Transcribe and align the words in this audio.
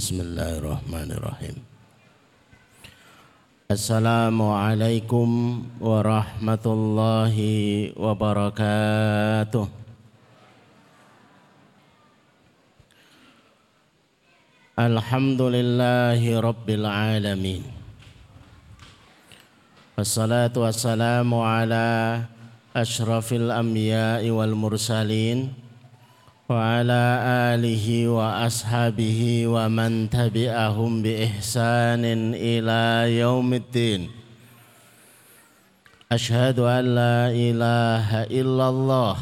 بسم 0.00 0.16
الله 0.16 0.64
الرحمن 0.64 1.08
الرحيم 1.12 1.56
السلام 3.68 4.38
عليكم 4.40 5.28
ورحمة 5.76 6.64
الله 6.66 7.36
وبركاته 8.00 9.66
الحمد 14.80 15.40
لله 15.56 16.20
رب 16.40 16.68
العالمين 16.80 17.62
والصلاة 20.00 20.54
والسلام 20.56 21.28
على 21.28 21.88
أشرف 22.72 23.28
الأنبياء 23.36 24.24
والمرسلين 24.32 25.38
والمرسلين 25.44 25.69
وعلى 26.50 27.02
آله 27.54 27.86
وأصحابه 28.10 29.20
ومن 29.46 30.10
تبعهم 30.10 30.90
بإحسان 31.02 32.02
إلى 32.34 32.82
يوم 33.22 33.54
الدين. 33.54 34.10
أشهد 36.10 36.58
أن 36.58 36.84
لا 36.98 37.30
إله 37.30 38.26
إلا 38.26 38.66
الله 38.68 39.16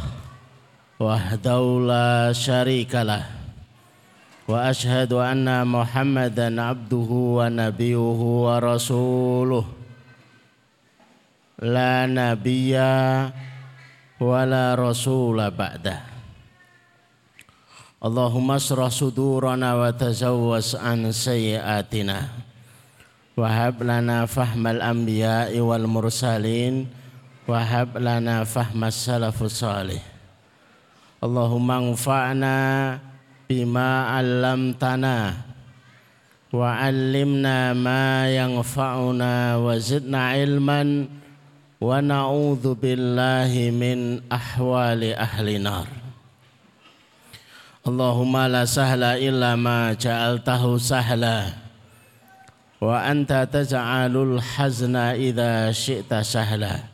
وحده 0.96 1.62
لا 1.84 2.32
شريك 2.32 2.96
له. 2.96 3.24
وأشهد 4.48 5.12
أن 5.12 5.68
محمدا 5.68 6.48
عبده 6.48 7.10
ونبيه 7.12 8.20
ورسوله. 8.48 9.66
لا 11.60 12.08
نبي 12.08 12.72
ولا 14.16 14.64
رسول 14.80 15.38
بعده. 15.52 16.07
Allahumma 17.98 18.62
asrah 18.62 18.94
sudurana 18.94 19.74
wa 19.74 19.90
tazawwas 19.90 20.78
an 20.78 21.10
sayyiatina 21.10 22.30
Wahab 23.34 23.82
lana 23.82 24.26
fahmal 24.30 24.78
anbiya'i 24.78 25.58
wal 25.58 25.86
mursalin. 25.90 26.86
Wahab 27.46 27.98
lana 27.98 28.46
fahmas 28.46 28.98
salafus 28.98 29.62
salih. 29.62 30.02
Allahumma 31.18 31.82
anfa'na 31.82 32.54
bima 33.50 34.14
'allamtana. 34.14 35.42
Wa 36.54 36.82
'allimna 36.82 37.74
ma 37.78 38.26
yanfa'una 38.30 39.58
wa 39.58 39.74
zidna 39.78 40.38
ilman. 40.38 41.10
Wa 41.82 41.98
na'udzu 41.98 42.74
billahi 42.78 43.74
min 43.74 44.22
ahwali 44.30 45.14
ahli 45.14 45.62
nar 45.62 45.97
Allahumma 47.88 48.52
la 48.52 48.68
sahla 48.68 49.16
illa 49.16 49.56
ma 49.56 49.96
ja'altahu 49.96 50.76
sahla. 50.76 51.56
Wa 52.84 53.00
anta 53.00 53.48
taj'alul 53.48 54.36
hazna 54.36 55.16
idza 55.16 55.72
syi'ta 55.72 56.20
sahla. 56.20 56.84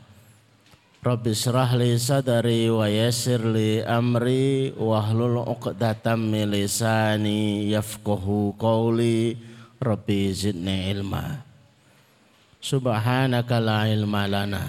Rabbi 1.02 1.34
syrah 1.34 1.74
li 1.74 1.98
sadari 1.98 2.70
wa 2.70 2.86
yassir 2.86 3.42
li 3.42 3.82
amri 3.82 4.70
wahlul 4.78 5.42
'uqdatam 5.42 6.30
min 6.30 6.54
lisani 6.54 7.74
yafqahu 7.74 8.54
qawli. 8.54 9.34
Rabbi 9.82 10.30
zidni 10.30 10.94
ilma. 10.94 11.42
Subhanaka 12.62 13.58
la 13.58 13.90
ilma 13.90 14.30
lana 14.30 14.62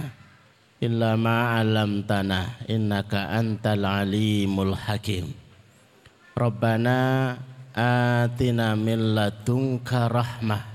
illa 0.81 1.13
ma 1.13 1.53
'allamtana 1.53 2.65
innaka 2.65 3.29
antal 3.29 3.85
alimul 3.85 4.73
hakim 4.73 5.44
Rabbana 6.35 7.39
atina 7.71 8.75
min 8.75 9.15
ladunka 9.15 10.11
rahmah 10.11 10.67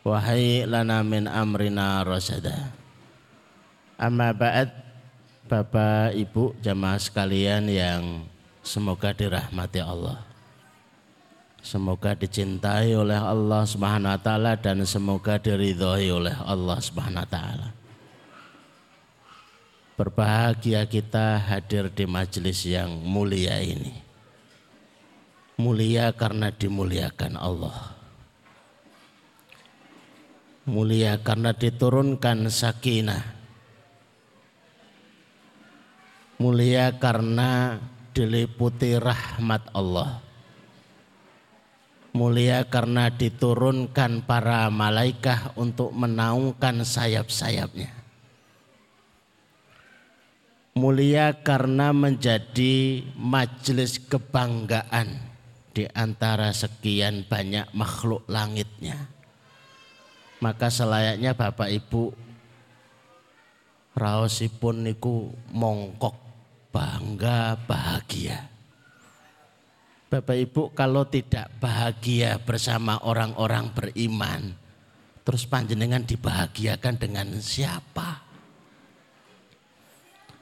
wahai 0.00 0.64
lana 0.64 1.04
min 1.04 1.28
amrina 1.28 2.00
rasada 2.00 2.72
amma 4.00 4.32
ba'd 4.32 4.72
Bapak 5.44 6.16
Ibu 6.16 6.56
jamaah 6.64 6.96
sekalian 6.96 7.68
yang 7.68 8.22
semoga 8.62 9.10
dirahmati 9.10 9.82
Allah. 9.82 10.22
Semoga 11.58 12.14
dicintai 12.14 12.94
oleh 12.94 13.18
Allah 13.18 13.66
Subhanahu 13.66 14.14
wa 14.14 14.20
taala 14.22 14.54
dan 14.54 14.78
semoga 14.86 15.42
diridhoi 15.42 16.06
oleh 16.06 16.32
Allah 16.46 16.78
Subhanahu 16.78 17.26
wa 17.26 17.28
taala. 17.28 17.68
Berbahagia 19.98 20.86
kita 20.86 21.36
hadir 21.36 21.90
di 21.90 22.06
majelis 22.06 22.62
yang 22.62 22.88
mulia 23.02 23.58
ini 23.58 24.09
mulia 25.60 26.16
karena 26.16 26.48
dimuliakan 26.48 27.36
Allah. 27.36 27.92
Mulia 30.64 31.20
karena 31.20 31.52
diturunkan 31.52 32.48
sakinah. 32.48 33.36
Mulia 36.40 36.96
karena 36.96 37.76
diliputi 38.16 38.96
rahmat 38.96 39.68
Allah. 39.76 40.24
Mulia 42.16 42.64
karena 42.66 43.12
diturunkan 43.12 44.24
para 44.24 44.66
malaikat 44.72 45.52
untuk 45.60 45.92
menaungkan 45.92 46.82
sayap-sayapnya. 46.82 47.92
Mulia 50.74 51.36
karena 51.44 51.92
menjadi 51.92 53.04
majelis 53.14 54.00
kebanggaan 54.00 55.29
di 55.70 55.86
antara 55.94 56.50
sekian 56.50 57.26
banyak 57.26 57.70
makhluk 57.74 58.26
langitnya. 58.26 59.10
Maka 60.40 60.72
selayaknya 60.72 61.36
Bapak 61.36 61.68
Ibu 61.68 62.10
raosipun 63.94 64.88
niku 64.88 65.28
mongkok 65.52 66.16
bangga 66.72 67.58
bahagia. 67.68 68.48
Bapak 70.10 70.36
Ibu 70.42 70.74
kalau 70.74 71.06
tidak 71.06 71.46
bahagia 71.62 72.40
bersama 72.42 72.98
orang-orang 73.06 73.70
beriman, 73.70 74.58
terus 75.22 75.46
panjenengan 75.46 76.02
dibahagiakan 76.02 76.94
dengan 76.98 77.28
siapa? 77.38 78.29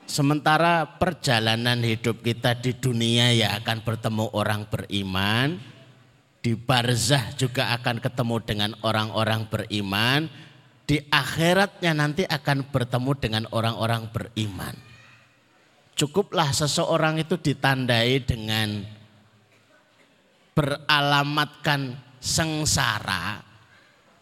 Sementara 0.09 0.97
perjalanan 0.97 1.85
hidup 1.85 2.25
kita 2.25 2.57
di 2.57 2.73
dunia 2.73 3.29
ya 3.37 3.61
akan 3.61 3.85
bertemu 3.85 4.33
orang 4.33 4.65
beriman, 4.65 5.61
di 6.41 6.57
barzah 6.57 7.37
juga 7.37 7.77
akan 7.77 8.01
ketemu 8.01 8.37
dengan 8.41 8.71
orang-orang 8.81 9.45
beriman, 9.53 10.33
di 10.89 10.97
akhiratnya 11.13 11.93
nanti 11.93 12.25
akan 12.25 12.73
bertemu 12.73 13.13
dengan 13.21 13.45
orang-orang 13.53 14.09
beriman. 14.09 14.73
Cukuplah 15.93 16.57
seseorang 16.57 17.21
itu 17.21 17.37
ditandai 17.37 18.25
dengan 18.25 18.81
beralamatkan 20.57 22.01
sengsara, 22.17 23.45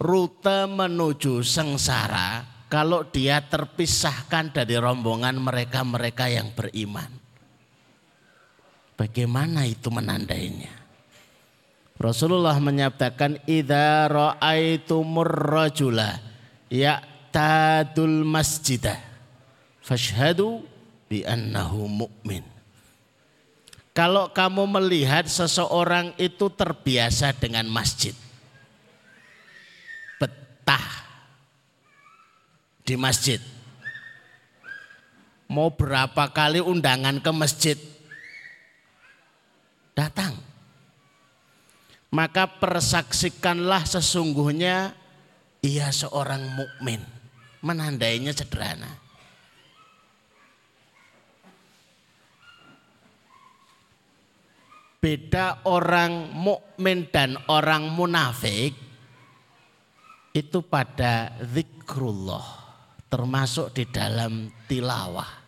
rute 0.02 0.66
menuju 0.66 1.46
sengsara, 1.46 2.55
kalau 2.66 3.06
dia 3.06 3.38
terpisahkan 3.46 4.50
dari 4.50 4.74
rombongan 4.74 5.38
mereka-mereka 5.38 6.26
yang 6.26 6.50
beriman. 6.50 7.08
Bagaimana 8.96 9.68
itu 9.68 9.92
menandainya? 9.92 10.72
Rasulullah 11.96 12.56
menyatakan 12.60 13.40
idza 13.48 14.08
raaitumur 14.08 15.32
rajula 15.32 16.20
ya'tadul 16.68 18.24
masjidah 18.24 19.00
fashhadu 19.80 20.66
bi 21.08 21.24
annahu 21.24 21.88
mu'min. 21.88 22.44
Kalau 23.96 24.28
kamu 24.28 24.68
melihat 24.68 25.24
seseorang 25.24 26.12
itu 26.20 26.52
terbiasa 26.52 27.32
dengan 27.32 27.64
masjid. 27.64 28.12
Betah 30.20 31.05
di 32.86 32.94
masjid. 32.94 33.42
Mau 35.50 35.74
berapa 35.74 36.30
kali 36.30 36.62
undangan 36.62 37.18
ke 37.18 37.30
masjid? 37.34 37.78
Datang. 39.98 40.38
Maka 42.14 42.46
persaksikanlah 42.46 43.82
sesungguhnya 43.82 44.94
ia 45.62 45.90
seorang 45.90 46.46
mukmin. 46.54 47.02
Menandainya 47.66 48.30
sederhana. 48.30 49.02
Beda 55.02 55.62
orang 55.66 56.34
mukmin 56.34 57.06
dan 57.10 57.38
orang 57.46 57.86
munafik 57.90 58.74
itu 60.34 60.58
pada 60.66 61.30
zikrullah 61.46 62.65
termasuk 63.06 63.74
di 63.74 63.84
dalam 63.88 64.50
tilawah. 64.66 65.46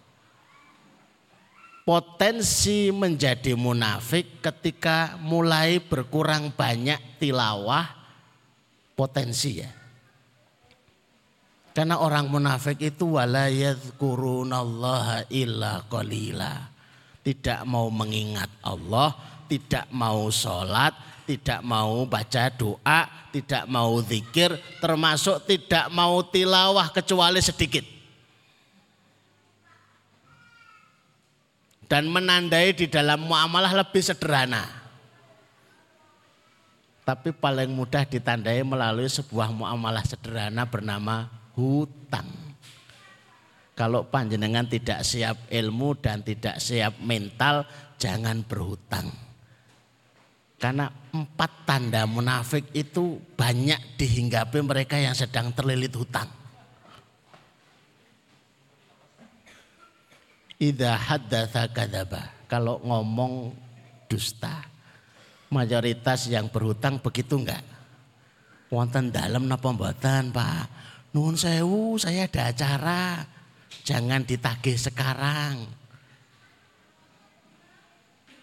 potensi 1.89 2.93
menjadi 2.93 3.57
munafik 3.57 4.45
ketika 4.45 5.17
mulai 5.25 5.81
berkurang 5.81 6.53
banyak 6.53 7.17
tilawah 7.17 7.89
potensi 8.93 9.65
ya. 9.65 9.73
Karena 11.73 11.97
orang 11.97 12.29
munafik 12.29 12.77
itu 12.83 13.17
wala 13.17 13.49
yadhkurunallaha 13.49 15.33
illa 15.33 15.81
qalila. 15.89 16.69
Tidak 17.25 17.65
mau 17.65 17.89
mengingat 17.89 18.51
Allah, 18.67 19.15
tidak 19.49 19.89
mau 19.95 20.29
sholat, 20.29 20.93
tidak 21.29 21.61
mau 21.61 22.09
baca 22.09 22.49
doa, 22.49 23.01
tidak 23.29 23.69
mau 23.69 24.01
zikir, 24.01 24.57
termasuk 24.81 25.45
tidak 25.45 25.93
mau 25.93 26.25
tilawah 26.25 26.89
kecuali 26.89 27.45
sedikit. 27.45 27.99
dan 31.89 32.05
menandai 32.07 32.77
di 32.77 32.87
dalam 32.87 33.25
muamalah 33.25 33.73
lebih 33.73 34.05
sederhana. 34.05 34.69
Tapi 37.03 37.33
paling 37.33 37.73
mudah 37.73 38.05
ditandai 38.05 38.61
melalui 38.61 39.09
sebuah 39.09 39.49
muamalah 39.49 40.05
sederhana 40.05 40.69
bernama 40.69 41.33
hutang. 41.57 42.29
Kalau 43.73 44.05
panjenengan 44.05 44.69
tidak 44.69 45.01
siap 45.01 45.49
ilmu 45.49 45.97
dan 45.97 46.21
tidak 46.21 46.61
siap 46.61 47.01
mental, 47.01 47.65
jangan 47.97 48.45
berhutang. 48.45 49.09
Karena 50.59 50.91
empat 51.15 51.63
tanda 51.63 52.03
munafik 52.03 52.67
itu 52.75 53.23
banyak 53.39 53.95
dihinggapi 53.95 54.59
mereka 54.59 54.99
yang 54.99 55.15
sedang 55.15 55.55
terlilit 55.55 55.95
hutang. 55.95 56.27
Idza 60.59 60.99
haddatsa 60.99 61.71
kadzaba. 61.71 62.35
Kalau 62.51 62.83
ngomong 62.83 63.55
dusta. 64.11 64.67
Mayoritas 65.49 66.29
yang 66.29 66.51
berhutang 66.51 67.01
begitu 67.01 67.41
enggak? 67.41 67.65
Wonten 68.69 69.09
dalam 69.09 69.49
napa 69.49 69.73
mboten, 69.73 70.29
Pak? 70.29 70.65
Nuhun 71.17 71.41
sewu, 71.41 71.97
saya 71.97 72.29
ada 72.29 72.53
acara. 72.53 73.25
Jangan 73.81 74.29
ditagih 74.29 74.77
sekarang. 74.77 75.65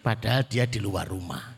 Padahal 0.02 0.42
dia 0.50 0.66
di 0.66 0.82
luar 0.82 1.06
rumah. 1.06 1.55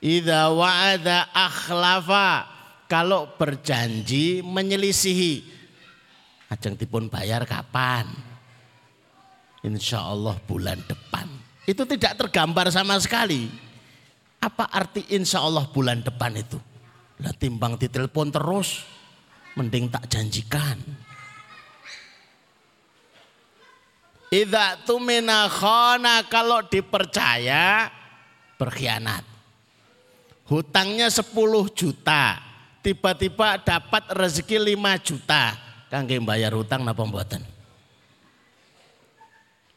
Idza 0.00 0.52
wa'ada 0.52 1.32
akhlafa. 1.32 2.54
Kalau 2.86 3.34
berjanji 3.34 4.46
menyelisihi 4.46 5.56
Ajeng 6.46 6.78
dipun 6.78 7.10
bayar 7.10 7.42
kapan? 7.42 8.06
Insya 9.66 9.98
Allah 9.98 10.38
bulan 10.46 10.78
depan. 10.86 11.26
Itu 11.66 11.82
tidak 11.82 12.14
tergambar 12.22 12.70
sama 12.70 12.94
sekali. 13.02 13.50
Apa 14.38 14.70
arti 14.70 15.02
insya 15.10 15.42
Allah 15.42 15.66
bulan 15.66 16.06
depan 16.06 16.38
itu? 16.38 16.54
Lah 17.18 17.34
timbang 17.34 17.74
ditelepon 17.74 18.30
terus, 18.30 18.86
mending 19.58 19.90
tak 19.90 20.06
janjikan. 20.06 20.78
Idza 24.30 24.86
tumina 24.86 25.50
khana 25.50 26.30
kalau 26.30 26.62
dipercaya 26.62 27.90
berkhianat. 28.54 29.35
Hutangnya 30.46 31.10
10 31.10 31.34
juta, 31.74 32.38
tiba-tiba 32.78 33.58
dapat 33.58 34.06
rezeki 34.14 34.78
5 34.78 35.02
juta 35.02 35.58
kangge 35.90 36.18
bayar 36.22 36.54
hutang 36.54 36.86
napa 36.86 37.02
mboten? 37.02 37.42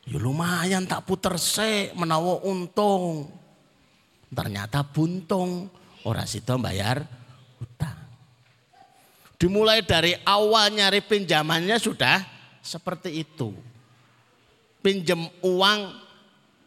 Ya 0.09 0.17
lumayan 0.17 0.89
tak 0.89 1.05
puter 1.05 1.37
se 1.37 1.93
menawa 1.93 2.41
untung. 2.41 3.29
Ternyata 4.29 4.81
buntung 4.85 5.69
ora 6.05 6.25
sida 6.25 6.57
bayar 6.57 7.05
hutang. 7.61 7.97
Dimulai 9.37 9.85
dari 9.85 10.17
awal 10.25 10.73
nyari 10.73 11.01
pinjamannya 11.05 11.77
sudah 11.77 12.25
seperti 12.61 13.21
itu. 13.21 13.53
Pinjem 14.81 15.29
uang 15.45 15.93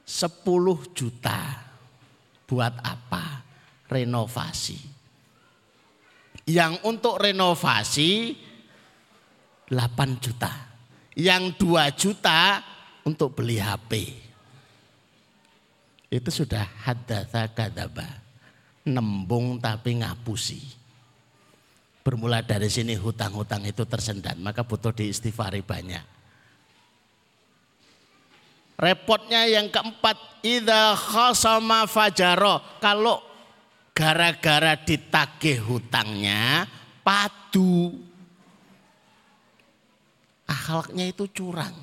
10 0.07 0.95
juta. 0.95 1.71
Buat 2.47 2.79
apa? 2.85 3.42
Renovasi. 3.93 4.81
Yang 6.49 6.81
untuk 6.89 7.21
renovasi 7.21 8.33
8 9.69 10.25
juta. 10.25 10.53
Yang 11.13 11.61
2 11.61 11.93
juta 11.93 12.65
untuk 13.05 13.37
beli 13.37 13.61
HP. 13.61 13.93
Itu 16.13 16.29
sudah 16.33 16.65
hadatha 16.89 17.53
kadaba. 17.53 18.09
Nembung 18.89 19.61
tapi 19.61 20.01
ngapusi. 20.01 20.61
Bermula 22.03 22.43
dari 22.43 22.67
sini 22.67 22.99
hutang-hutang 22.99 23.63
itu 23.65 23.87
tersendat. 23.87 24.35
Maka 24.37 24.67
butuh 24.67 24.91
diistighfari 24.91 25.63
banyak. 25.63 26.03
Repotnya 28.83 29.47
yang 29.47 29.71
keempat, 29.71 30.43
idha 30.43 30.99
khasama 30.99 31.87
fajaro. 31.87 32.59
Kalau 32.83 33.23
gara-gara 33.93 34.77
ditagih 34.77 35.61
hutangnya, 35.61 36.65
padu 37.05 37.93
akhlaknya 40.49 41.13
itu 41.13 41.29
curang. 41.33 41.77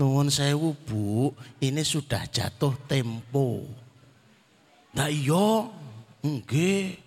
Nuwun 0.00 0.32
sewu 0.32 0.72
bu, 0.72 1.36
ini 1.60 1.84
sudah 1.84 2.24
jatuh 2.26 2.74
tempo. 2.88 3.64
Nah 4.96 5.08
iya, 5.08 5.68
enggak. 6.24 7.00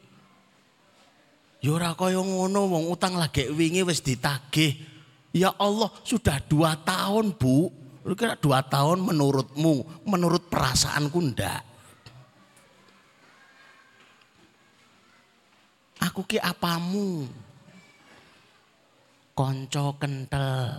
Yora 1.65 1.91
ya 1.93 1.97
kaya 1.97 2.21
ngono 2.21 2.69
wong 2.69 2.93
utang 2.93 3.17
lagi 3.17 3.49
wingi 3.49 3.81
wis 3.81 4.05
ditagih. 4.05 4.77
Ya 5.33 5.49
Allah 5.57 5.89
sudah 6.05 6.37
dua 6.45 6.77
tahun 6.77 7.33
bu. 7.33 7.73
Lu 8.05 8.13
kira 8.13 8.37
dua 8.37 8.61
tahun 8.61 9.01
menurutmu, 9.01 10.05
menurut 10.05 10.45
perasaanku 10.45 11.17
ndak. 11.33 11.74
Aku 16.05 16.21
ki 16.29 16.37
apamu? 16.37 17.25
konco 19.35 19.99
kental, 19.99 20.71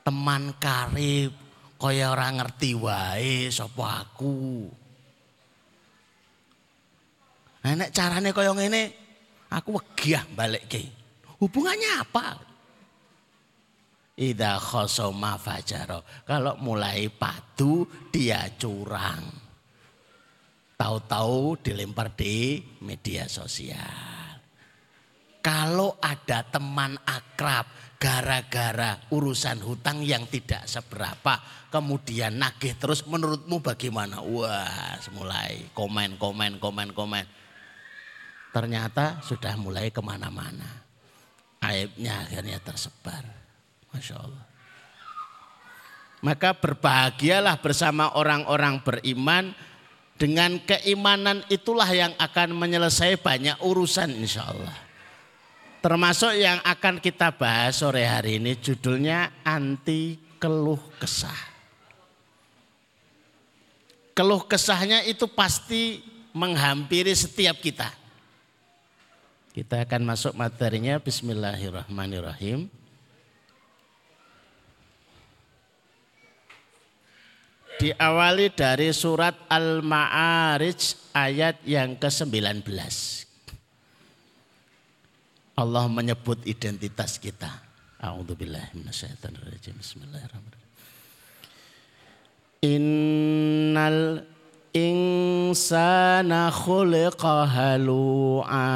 teman 0.00 0.56
karib, 0.56 1.36
kaya 1.76 2.16
orang 2.16 2.40
ngerti 2.40 2.72
wae 2.72 3.52
sapa 3.52 4.08
aku. 4.08 4.64
Nah, 7.64 7.88
carane 7.92 8.32
kaya 8.32 8.56
ngene, 8.56 8.82
aku 9.52 9.76
wegah 9.76 10.24
balikke. 10.32 10.88
Hubungannya 11.40 11.90
apa? 12.00 12.26
Ida 14.16 14.56
khosoma 14.56 15.36
fajaro. 15.36 16.24
Kalau 16.24 16.56
mulai 16.60 17.12
padu 17.12 17.84
dia 18.08 18.48
curang. 18.56 19.43
Tahu-tahu 20.74 21.62
dilempar 21.62 22.18
di 22.18 22.58
media 22.82 23.30
sosial. 23.30 24.14
Kalau 25.44 26.00
ada 26.00 26.42
teman 26.48 26.98
akrab 27.04 27.68
gara-gara 28.00 29.00
urusan 29.12 29.60
hutang 29.64 30.04
yang 30.04 30.28
tidak 30.28 30.68
seberapa 30.68 31.40
kemudian 31.72 32.36
nagih 32.36 32.76
terus 32.76 33.06
menurutmu 33.06 33.64
bagaimana? 33.64 34.20
Wah, 34.24 34.98
mulai 35.14 35.68
komen, 35.72 36.20
komen, 36.20 36.58
komen, 36.58 36.88
komen. 36.92 37.26
Ternyata 38.54 39.18
sudah 39.24 39.58
mulai 39.58 39.90
ke 39.90 39.98
mana-mana. 39.98 40.86
Aibnya 41.58 42.22
akhirnya 42.22 42.62
tersebar. 42.62 43.24
Masya 43.90 44.16
Allah. 44.20 44.44
Maka 46.24 46.56
berbahagialah 46.56 47.60
bersama 47.60 48.16
orang-orang 48.16 48.80
beriman 48.80 49.52
dengan 50.14 50.62
keimanan 50.62 51.42
itulah 51.50 51.90
yang 51.90 52.14
akan 52.18 52.54
menyelesaikan 52.54 53.22
banyak 53.22 53.56
urusan 53.66 54.14
insya 54.14 54.46
Allah. 54.46 54.76
Termasuk 55.84 56.32
yang 56.40 56.64
akan 56.64 56.96
kita 56.96 57.36
bahas 57.36 57.76
sore 57.76 58.08
hari 58.08 58.40
ini 58.40 58.56
judulnya 58.56 59.44
anti 59.44 60.16
keluh 60.40 60.80
kesah. 60.96 61.52
Keluh 64.16 64.46
kesahnya 64.46 65.04
itu 65.04 65.28
pasti 65.28 66.00
menghampiri 66.32 67.12
setiap 67.12 67.60
kita. 67.60 67.90
Kita 69.52 69.84
akan 69.84 70.02
masuk 70.08 70.32
materinya 70.34 70.96
Bismillahirrahmanirrahim. 71.02 72.70
Diawali 77.74 78.54
dari 78.54 78.94
surat 78.94 79.34
Al-Ma'arij 79.50 81.10
ayat 81.10 81.58
yang 81.66 81.98
ke-19. 81.98 82.62
Allah 85.58 85.90
menyebut 85.90 86.38
identitas 86.46 87.18
kita. 87.18 87.50
Bismillahirrahmanirrahim. 87.98 90.62
Innal 92.62 94.22
insana 94.74 96.50
khuliqa 96.54 97.46
halu'a. 97.46 98.66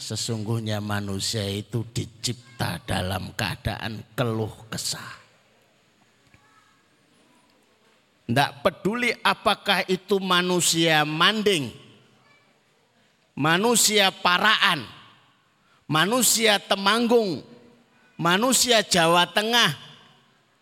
Sesungguhnya 0.00 0.80
manusia 0.80 1.44
itu 1.48 1.84
dicipta 1.92 2.80
dalam 2.88 3.32
keadaan 3.36 4.00
keluh 4.16 4.52
kesah. 4.72 5.19
Tidak 8.30 8.62
peduli 8.62 9.10
apakah 9.26 9.82
itu 9.90 10.22
manusia 10.22 11.02
manding, 11.02 11.66
manusia 13.34 14.14
paraan, 14.14 14.86
manusia 15.90 16.62
temanggung, 16.62 17.42
manusia 18.14 18.86
Jawa 18.86 19.26
Tengah, 19.34 19.74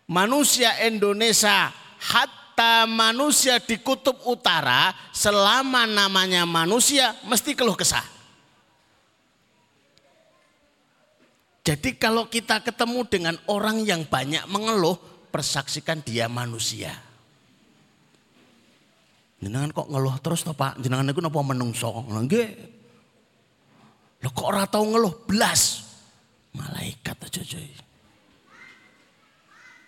manusia 0.09 0.81
Indonesia, 0.81 1.69
hatta 2.01 2.89
manusia 2.89 3.61
di 3.61 3.77
kutub 3.77 4.17
utara 4.25 4.89
selama 5.13 5.85
namanya 5.85 6.49
manusia 6.49 7.13
mesti 7.21 7.53
keluh 7.53 7.77
kesah. 7.77 8.01
Jadi 11.61 12.01
kalau 12.01 12.25
kita 12.25 12.65
ketemu 12.65 13.05
dengan 13.05 13.37
orang 13.45 13.85
yang 13.85 14.09
banyak 14.09 14.41
mengeluh, 14.49 14.97
persaksikan 15.29 16.01
dia 16.01 16.25
manusia. 16.25 17.08
Jenengan 19.39 19.71
kok 19.71 19.87
ngeluh 19.87 20.19
terus 20.19 20.43
toh 20.43 20.51
Pak? 20.51 20.83
Jenengan 20.83 21.07
itu 21.07 21.23
napa 21.23 21.39
menungso? 21.39 21.91
Nggih. 21.95 22.49
Lo 24.19 24.29
kok 24.35 24.47
ora 24.51 24.67
tau 24.67 24.83
ngeluh 24.83 25.23
blas? 25.23 25.87
Malaikat 26.51 27.15
aja 27.23 27.41
cuy. 27.43 27.71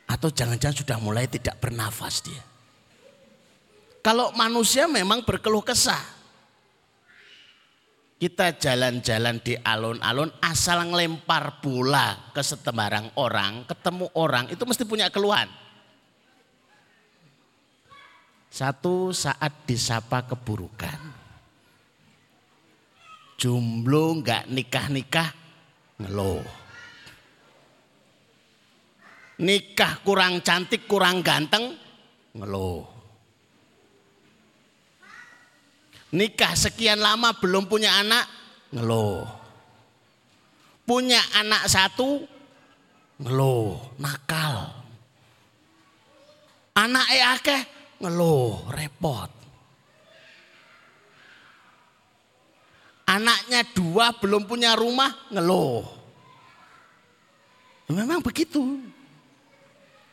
Atau 0.08 0.32
jangan-jangan 0.32 0.76
sudah 0.76 0.98
mulai 1.04 1.28
tidak 1.28 1.60
bernafas 1.60 2.24
dia. 2.24 2.44
Kalau 4.00 4.32
manusia 4.34 4.88
memang 4.88 5.22
berkeluh 5.28 5.64
kesah. 5.64 6.20
Kita 8.22 8.54
jalan-jalan 8.54 9.42
di 9.42 9.58
alun-alun 9.58 10.30
asal 10.46 10.86
ngelempar 10.94 11.58
bola 11.58 12.30
ke 12.30 12.46
setembarang 12.46 13.18
orang, 13.18 13.66
ketemu 13.66 14.14
orang 14.14 14.46
itu 14.54 14.62
mesti 14.62 14.86
punya 14.86 15.10
keluhan. 15.10 15.50
Satu 18.52 19.16
saat 19.16 19.64
disapa 19.64 20.28
keburukan. 20.28 21.00
Jomblo 23.40 24.20
nggak 24.20 24.52
nikah-nikah 24.52 25.32
ngeluh. 26.04 26.44
Nikah 29.42 30.04
kurang 30.06 30.44
cantik, 30.44 30.86
kurang 30.86 31.24
ganteng, 31.24 31.74
ngeluh. 32.36 32.86
Nikah 36.12 36.54
sekian 36.54 37.00
lama 37.00 37.32
belum 37.40 37.72
punya 37.72 38.04
anak, 38.04 38.28
ngeluh. 38.76 39.26
Punya 40.84 41.24
anak 41.40 41.72
satu, 41.72 42.28
ngeluh, 43.16 43.80
nakal. 43.96 44.76
Anak 46.76 47.08
akeh, 47.40 47.81
ngeluh, 48.02 48.68
repot. 48.74 49.30
Anaknya 53.06 53.62
dua 53.76 54.16
belum 54.18 54.48
punya 54.48 54.74
rumah, 54.74 55.12
ngeluh. 55.30 55.84
Memang 57.92 58.24
begitu. 58.24 58.80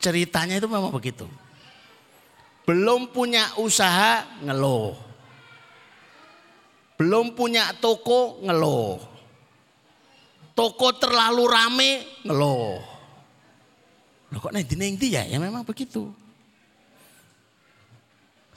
Ceritanya 0.03 0.59
itu 0.59 0.67
memang 0.67 0.91
begitu. 0.91 1.25
Belum 2.67 3.07
punya 3.09 3.55
usaha, 3.57 4.27
ngeluh 4.43 5.09
belum 6.99 7.31
punya 7.31 7.71
toko 7.79 8.43
ngeluh. 8.43 8.99
Toko 10.51 10.91
terlalu 10.99 11.43
rame 11.47 11.91
ngeluh. 12.27 12.75
Loh 14.29 14.39
kok 14.43 14.51
nanti 14.51 14.75
nanti 14.75 15.15
ya? 15.15 15.23
Ya 15.23 15.39
memang 15.39 15.63
begitu. 15.63 16.11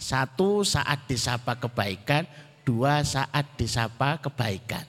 Satu 0.03 0.67
saat 0.67 1.07
disapa 1.07 1.55
kebaikan, 1.63 2.27
dua 2.67 3.07
saat 3.07 3.55
disapa 3.55 4.19
kebaikan. 4.19 4.83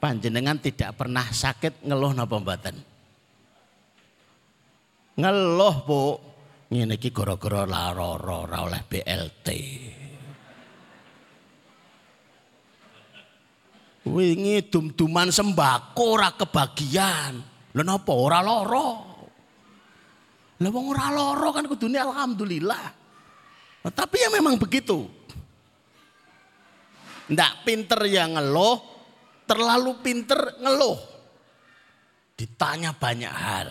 Panjenengan 0.00 0.56
tidak 0.56 0.96
pernah 0.96 1.28
sakit 1.28 1.84
ngeluh 1.84 2.16
napa 2.16 2.40
mboten? 2.40 2.76
Ngeluh, 5.20 5.76
Bu. 5.84 6.04
Ngene 6.72 6.96
iki 6.96 7.12
gara-gara 7.12 7.68
lara 7.68 8.16
ora 8.16 8.58
oleh 8.64 8.80
BLT. 8.80 9.48
Wingi 14.08 14.56
dum-duman 14.72 15.28
sembako 15.28 16.04
ora 16.16 16.32
kebagian. 16.32 17.32
Lha 17.76 17.82
napa 17.84 18.12
ora 18.16 18.40
lara? 18.40 18.88
Lah 20.64 20.70
wong 20.72 20.86
ora 20.96 21.12
lara 21.12 21.48
kan 21.52 21.68
kudune 21.68 22.00
alhamdulillah. 22.00 23.03
Nah, 23.84 23.92
tapi 23.92 24.16
ya 24.16 24.32
memang 24.32 24.56
begitu. 24.56 25.04
Ndak 27.28 27.68
pinter 27.68 28.00
yang 28.08 28.32
ngeluh, 28.36 28.80
terlalu 29.44 30.00
pinter 30.00 30.56
ngeluh. 30.60 30.96
Ditanya 32.32 32.96
banyak 32.96 33.28
hal. 33.32 33.68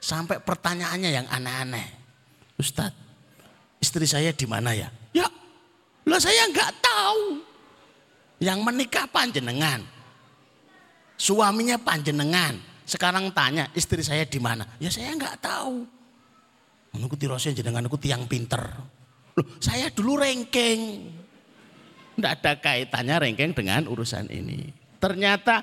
Sampai 0.00 0.38
pertanyaannya 0.40 1.10
yang 1.10 1.26
aneh-aneh. 1.26 1.88
Ustadz, 2.56 2.96
istri 3.82 4.06
saya 4.06 4.30
di 4.30 4.46
mana 4.46 4.72
ya? 4.72 4.88
Ya, 5.12 5.26
lah 6.06 6.20
saya 6.22 6.46
nggak 6.48 6.72
tahu. 6.80 7.22
Yang 8.40 8.58
menikah 8.64 9.04
panjenengan. 9.10 9.84
Suaminya 11.20 11.76
panjenengan. 11.76 12.56
Sekarang 12.88 13.28
tanya 13.36 13.68
istri 13.76 14.00
saya 14.00 14.24
di 14.24 14.40
mana? 14.40 14.64
Ya 14.80 14.88
saya 14.88 15.12
nggak 15.12 15.36
tahu. 15.44 15.84
Menunggu 16.96 17.14
tirosnya 17.20 17.52
jenengan 17.52 17.84
aku 17.86 18.00
tiang 18.00 18.24
pinter. 18.24 18.64
Loh, 19.38 19.46
saya 19.62 19.92
dulu 19.92 20.18
rengking. 20.18 21.12
Tidak 22.16 22.32
ada 22.40 22.52
kaitannya 22.58 23.16
rengking 23.28 23.52
dengan 23.54 23.86
urusan 23.86 24.26
ini. 24.32 24.72
Ternyata 24.98 25.62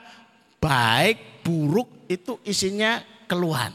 baik 0.58 1.44
buruk 1.44 2.08
itu 2.08 2.40
isinya 2.48 3.02
keluhan. 3.28 3.74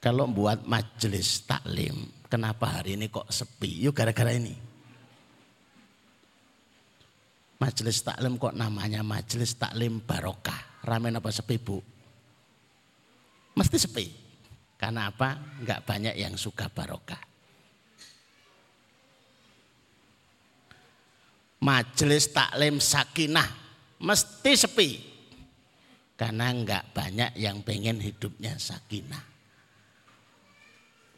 Kalau 0.00 0.24
buat 0.32 0.64
majelis 0.64 1.44
taklim 1.44 2.20
Kenapa 2.30 2.78
hari 2.78 2.94
ini 2.94 3.10
kok 3.10 3.26
sepi? 3.26 3.82
Yuk 3.82 3.90
gara-gara 3.90 4.30
ini. 4.30 4.54
Majelis 7.58 8.06
taklim 8.06 8.38
kok 8.38 8.54
namanya 8.54 9.02
majelis 9.02 9.58
taklim 9.58 9.98
barokah. 9.98 10.86
Ramen 10.86 11.18
apa 11.18 11.34
sepi 11.34 11.58
bu? 11.58 11.82
Mesti 13.58 13.76
sepi. 13.82 14.06
Karena 14.80 15.12
apa? 15.12 15.36
Enggak 15.60 15.84
banyak 15.84 16.16
yang 16.16 16.40
suka 16.40 16.72
barokah. 16.72 17.20
Majelis 21.60 22.32
taklim 22.32 22.80
sakinah 22.80 23.44
mesti 24.00 24.52
sepi. 24.56 24.90
Karena 26.16 26.48
enggak 26.48 26.96
banyak 26.96 27.36
yang 27.36 27.60
pengen 27.60 28.00
hidupnya 28.00 28.56
sakinah. 28.56 29.20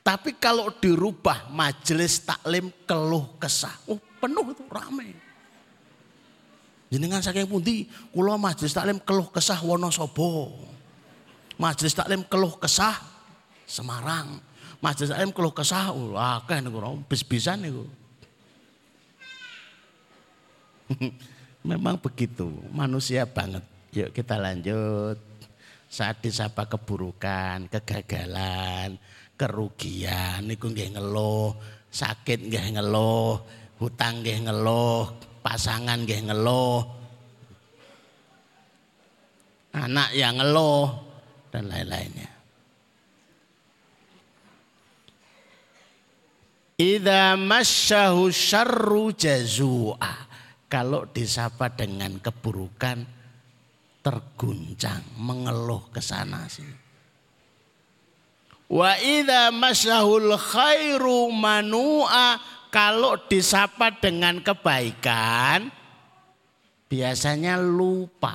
Tapi 0.03 0.35
kalau 0.43 0.75
dirubah 0.83 1.47
majelis 1.55 2.27
taklim 2.27 2.67
keluh 2.83 3.39
kesah. 3.39 3.79
Oh 3.87 4.03
penuh 4.19 4.51
itu 4.51 4.67
rame. 4.67 5.15
Jenengan 6.91 7.23
saking 7.23 7.47
pundi 7.47 7.87
kula 8.11 8.35
majelis 8.35 8.75
taklim 8.75 8.99
keluh 8.99 9.31
kesah 9.31 9.63
Wonosobo. 9.63 10.51
Majelis 11.63 11.95
taklim 11.95 12.27
keluh 12.27 12.59
kesah 12.59 13.12
Semarang. 13.67 14.41
Majelis 14.83 15.15
taklim 15.15 15.31
keluh 15.31 15.55
kesah 15.55 15.95
oh, 15.95 16.19
akeh 16.19 16.59
niku 16.59 16.83
bis-bisan 17.07 17.63
niku. 17.63 17.87
Memang 21.71 21.95
begitu, 22.03 22.51
manusia 22.75 23.23
banget. 23.23 23.63
Yuk 23.95 24.11
kita 24.11 24.35
lanjut. 24.35 25.15
Saat 25.93 26.25
disapa 26.25 26.67
keburukan, 26.67 27.69
kegagalan, 27.69 28.97
kerugian 29.37 30.49
niku 30.49 30.73
nggih 30.73 30.97
ngeluh, 30.97 31.53
sakit 31.93 32.49
nggih 32.49 32.81
ngeluh, 32.81 33.37
hutang 33.77 34.25
nggih 34.25 34.49
ngeluh, 34.49 35.13
pasangan 35.45 36.01
nggih 36.03 36.33
ngeluh. 36.33 36.81
Anak 39.77 40.17
yang 40.17 40.41
ngeluh 40.41 40.89
dan 41.53 41.69
lain-lainnya. 41.69 42.32
Idza 46.83 47.39
masyahu 47.39 48.35
syarru 48.35 49.15
jazua. 49.15 50.27
Kalau 50.67 51.07
disapa 51.07 51.71
dengan 51.71 52.19
keburukan 52.19 53.07
terguncang, 54.03 55.05
mengeluh 55.15 55.87
ke 55.95 56.03
sana 56.03 56.51
sini. 56.51 56.75
Wa 58.73 58.99
idza 58.99 59.55
masyahul 59.55 60.35
khairu 60.35 61.31
manua 61.31 62.41
kalau 62.73 63.21
disapa 63.31 63.95
dengan 64.01 64.41
kebaikan 64.43 65.71
biasanya 66.89 67.61
lupa. 67.61 68.35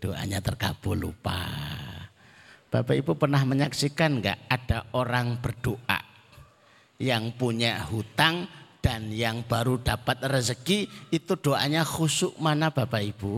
Doanya 0.00 0.40
terkabul 0.40 1.10
lupa. 1.10 1.44
Bapak 2.70 2.94
Ibu 2.94 3.18
pernah 3.18 3.42
menyaksikan 3.42 4.22
enggak 4.22 4.46
ada 4.46 4.86
orang 4.94 5.42
berdoa 5.42 5.98
yang 7.02 7.34
punya 7.34 7.82
hutang 7.90 8.46
dan 8.78 9.10
yang 9.10 9.42
baru 9.42 9.82
dapat 9.82 10.22
rezeki 10.22 11.10
itu 11.10 11.32
doanya 11.34 11.82
khusuk 11.82 12.38
mana 12.38 12.70
Bapak 12.70 13.02
Ibu? 13.02 13.34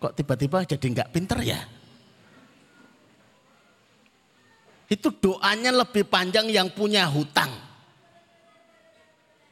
Kok 0.00 0.14
tiba-tiba 0.16 0.64
jadi 0.64 0.86
enggak 0.88 1.12
pinter 1.12 1.38
ya? 1.44 1.60
Itu 4.88 5.12
doanya 5.12 5.68
lebih 5.84 6.08
panjang 6.08 6.48
yang 6.48 6.72
punya 6.72 7.04
hutang. 7.12 7.52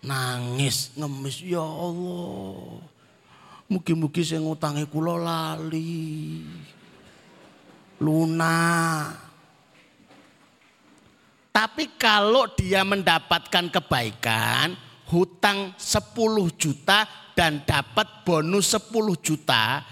Nangis, 0.00 0.97
ngemis, 0.97 1.45
ya 1.45 1.61
Allah. 1.61 2.89
Mugi-mugi 3.70 4.26
saya 4.26 4.42
ngutangi 4.42 4.82
kula 4.90 5.14
lali. 5.14 6.42
Luna. 8.02 8.58
Tapi 11.54 11.94
kalau 11.94 12.50
dia 12.58 12.82
mendapatkan 12.82 13.70
kebaikan, 13.70 14.74
hutang 15.06 15.74
10 15.78 16.50
juta 16.58 17.06
dan 17.38 17.62
dapat 17.62 18.26
bonus 18.26 18.74
10 18.74 18.90
juta, 19.22 19.86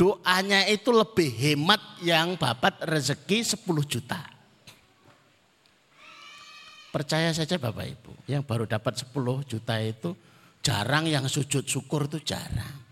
doanya 0.00 0.64
itu 0.64 0.88
lebih 0.88 1.28
hemat 1.28 2.00
yang 2.00 2.32
dapat 2.40 2.80
rezeki 2.80 3.44
10 3.44 3.84
juta. 3.84 4.20
Percaya 6.88 7.28
saja 7.36 7.60
Bapak 7.60 7.84
Ibu, 7.84 8.12
yang 8.24 8.40
baru 8.40 8.64
dapat 8.64 9.04
10 9.04 9.44
juta 9.44 9.76
itu 9.84 10.16
jarang 10.64 11.04
yang 11.04 11.28
sujud 11.28 11.68
syukur 11.68 12.08
itu 12.08 12.24
jarang. 12.24 12.87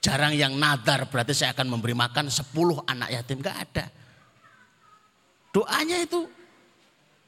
Jarang 0.00 0.32
yang 0.32 0.56
nadar 0.56 1.12
berarti 1.12 1.36
saya 1.36 1.52
akan 1.52 1.76
memberi 1.76 1.92
makan 1.92 2.32
10 2.32 2.48
anak 2.88 3.08
yatim. 3.12 3.44
Enggak 3.44 3.58
ada. 3.68 3.84
Doanya 5.52 6.00
itu 6.00 6.24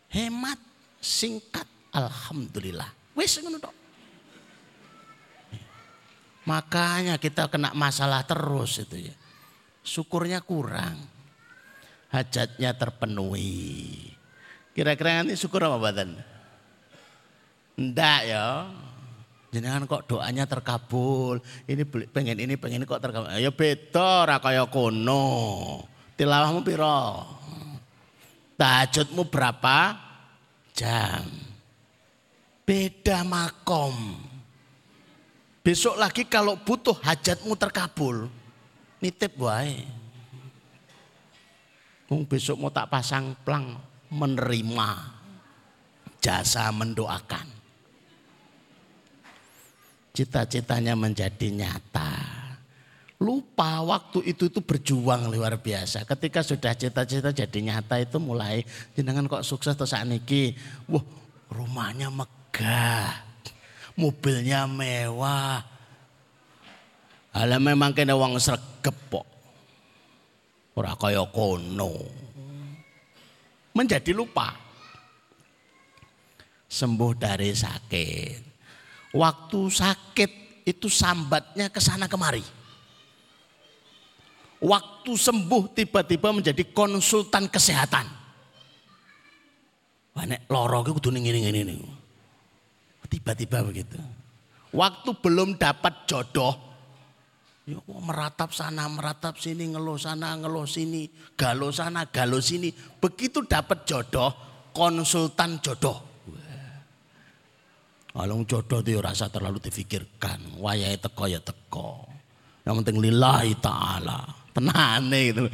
hemat, 0.09 0.57
singkat, 0.97 1.69
alhamdulillah. 1.93 2.89
Wis 3.13 3.37
ngono 3.45 3.61
Makanya 6.43 7.21
kita 7.23 7.47
kena 7.47 7.71
masalah 7.77 8.27
terus 8.27 8.83
itu 8.83 9.13
ya. 9.13 9.15
Syukurnya 9.85 10.43
kurang. 10.43 10.99
Hajatnya 12.09 12.75
terpenuhi. 12.77 14.11
Kira-kira 14.73 15.23
nanti 15.23 15.37
syukur 15.37 15.65
apa 15.69 15.79
badan? 15.79 16.19
Enggak 17.77 18.21
ya. 18.27 18.69
Jangan 19.53 19.85
kok 19.85 20.09
doanya 20.09 20.49
terkabul. 20.49 21.45
Ini 21.69 21.85
pengen 22.09 22.41
ini 22.41 22.57
pengen 22.57 22.81
ini 22.81 22.89
kok 22.89 23.05
terkabul. 23.05 23.37
Ya 23.37 23.53
beda 23.53 24.25
ora 24.25 24.41
kaya 24.41 24.65
kono. 24.65 25.29
Tilawahmu 26.17 26.65
piro? 26.65 27.21
Tahajudmu 28.57 29.29
berapa 29.29 29.93
jam? 30.73 31.29
Beda 32.65 33.21
makom. 33.29 33.93
Besok 35.61 36.01
lagi 36.01 36.25
kalau 36.25 36.57
butuh 36.59 36.97
hajatmu 37.05 37.55
terkabul, 37.55 38.27
nitip 38.99 39.37
wae. 39.39 39.85
Wong 42.09 42.25
besok 42.25 42.57
mau 42.59 42.73
tak 42.73 42.89
pasang 42.89 43.37
plang 43.47 43.79
menerima 44.11 44.91
jasa 46.19 46.69
mendoakan 46.75 47.52
cita-citanya 50.13 50.93
menjadi 50.93 51.49
nyata. 51.49 52.13
Lupa 53.23 53.81
waktu 53.87 54.35
itu 54.35 54.51
itu 54.51 54.61
berjuang 54.61 55.31
luar 55.31 55.57
biasa. 55.57 56.05
Ketika 56.05 56.43
sudah 56.45 56.75
cita-cita 56.75 57.31
jadi 57.33 57.59
nyata 57.63 58.03
itu 58.03 58.19
mulai 58.19 58.67
jenengan 58.93 59.31
kok 59.31 59.47
sukses 59.47 59.79
terus 59.79 59.95
niki. 60.05 60.59
Wah, 60.91 61.03
rumahnya 61.49 62.11
megah. 62.13 63.33
Mobilnya 63.95 64.67
mewah. 64.67 65.63
Ala 67.33 67.57
memang 67.63 67.97
kena 67.97 68.19
uang 68.19 68.37
sregep 68.37 68.97
kok. 69.09 69.27
Ora 70.77 70.99
kaya 70.99 71.23
kono. 71.31 71.95
Menjadi 73.73 74.13
lupa. 74.13 74.53
Sembuh 76.67 77.13
dari 77.15 77.53
sakit 77.53 78.52
waktu 79.13 79.61
sakit 79.69 80.31
itu 80.69 80.89
sambatnya 80.89 81.69
ke 81.69 81.81
sana 81.81 82.09
kemari. 82.09 82.43
Waktu 84.63 85.13
sembuh 85.19 85.75
tiba-tiba 85.75 86.31
menjadi 86.31 86.63
konsultan 86.71 87.51
kesehatan. 87.51 88.07
Wah 90.13 90.25
nek 90.29 90.47
loro 90.47 90.87
Tiba-tiba 93.13 93.61
begitu. 93.61 94.01
Waktu 94.73 95.11
belum 95.21 95.61
dapat 95.61 96.09
jodoh, 96.09 96.57
ya 97.69 97.77
meratap 97.85 98.57
sana, 98.57 98.89
meratap 98.89 99.37
sini, 99.37 99.69
ngeluh 99.69 100.01
sana, 100.01 100.33
ngeluh 100.41 100.65
sini, 100.65 101.13
galau 101.37 101.69
sana, 101.69 102.09
galau 102.09 102.41
sini. 102.41 102.73
Begitu 102.73 103.45
dapat 103.45 103.85
jodoh, 103.85 104.33
konsultan 104.73 105.61
jodoh. 105.61 106.12
Kalau 108.13 108.45
jodoh 108.45 108.85
itu 108.85 109.01
rasa 109.01 109.33
terlalu 109.33 109.57
difikirkan. 109.57 110.61
Wayai 110.61 111.01
teko 111.01 111.25
ya 111.25 111.41
teko. 111.41 112.05
Yang 112.63 112.75
penting 112.85 112.97
lillahi 113.01 113.53
ta'ala. 113.57 114.21
Tenane 114.53 115.21
itu. 115.33 115.45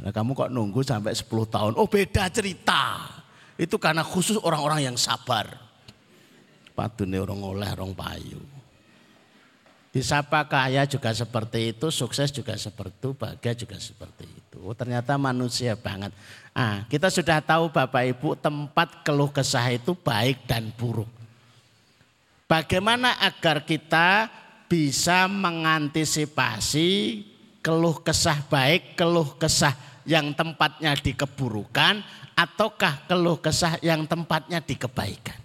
Nah, 0.00 0.08
kamu 0.08 0.32
kok 0.32 0.48
nunggu 0.48 0.80
sampai 0.80 1.12
10 1.12 1.28
tahun. 1.28 1.72
Oh 1.76 1.84
beda 1.84 2.32
cerita. 2.32 3.12
Itu 3.60 3.76
karena 3.76 4.00
khusus 4.00 4.40
orang-orang 4.40 4.88
yang 4.88 4.96
sabar. 4.96 5.52
Padune 6.72 7.20
orang 7.20 7.40
oleh 7.44 7.68
orang 7.68 7.92
payu. 7.92 8.40
Disapa 9.92 10.48
kaya 10.48 10.88
juga 10.88 11.12
seperti 11.12 11.76
itu, 11.76 11.92
sukses 11.92 12.32
juga 12.32 12.56
seperti 12.56 12.96
itu, 12.96 13.10
bahagia 13.12 13.52
juga 13.52 13.76
seperti 13.76 14.24
itu. 14.24 14.56
Oh, 14.64 14.72
ternyata 14.72 15.20
manusia 15.20 15.76
banget. 15.76 16.16
Ah, 16.52 16.84
kita 16.88 17.08
sudah 17.08 17.40
tahu 17.40 17.72
Bapak 17.72 18.04
Ibu 18.12 18.36
tempat 18.36 19.00
keluh 19.00 19.32
kesah 19.32 19.72
itu 19.72 19.96
baik 19.96 20.44
dan 20.44 20.68
buruk. 20.76 21.08
Bagaimana 22.44 23.16
agar 23.24 23.64
kita 23.64 24.28
bisa 24.68 25.24
mengantisipasi 25.32 27.24
keluh 27.64 27.96
kesah 28.04 28.44
baik, 28.52 29.00
keluh 29.00 29.32
kesah 29.40 29.72
yang 30.04 30.36
tempatnya 30.36 30.92
di 30.92 31.16
keburukan, 31.16 32.04
ataukah 32.36 33.08
keluh 33.08 33.40
kesah 33.40 33.80
yang 33.80 34.04
tempatnya 34.04 34.60
di 34.60 34.76
kebaikan? 34.76 35.42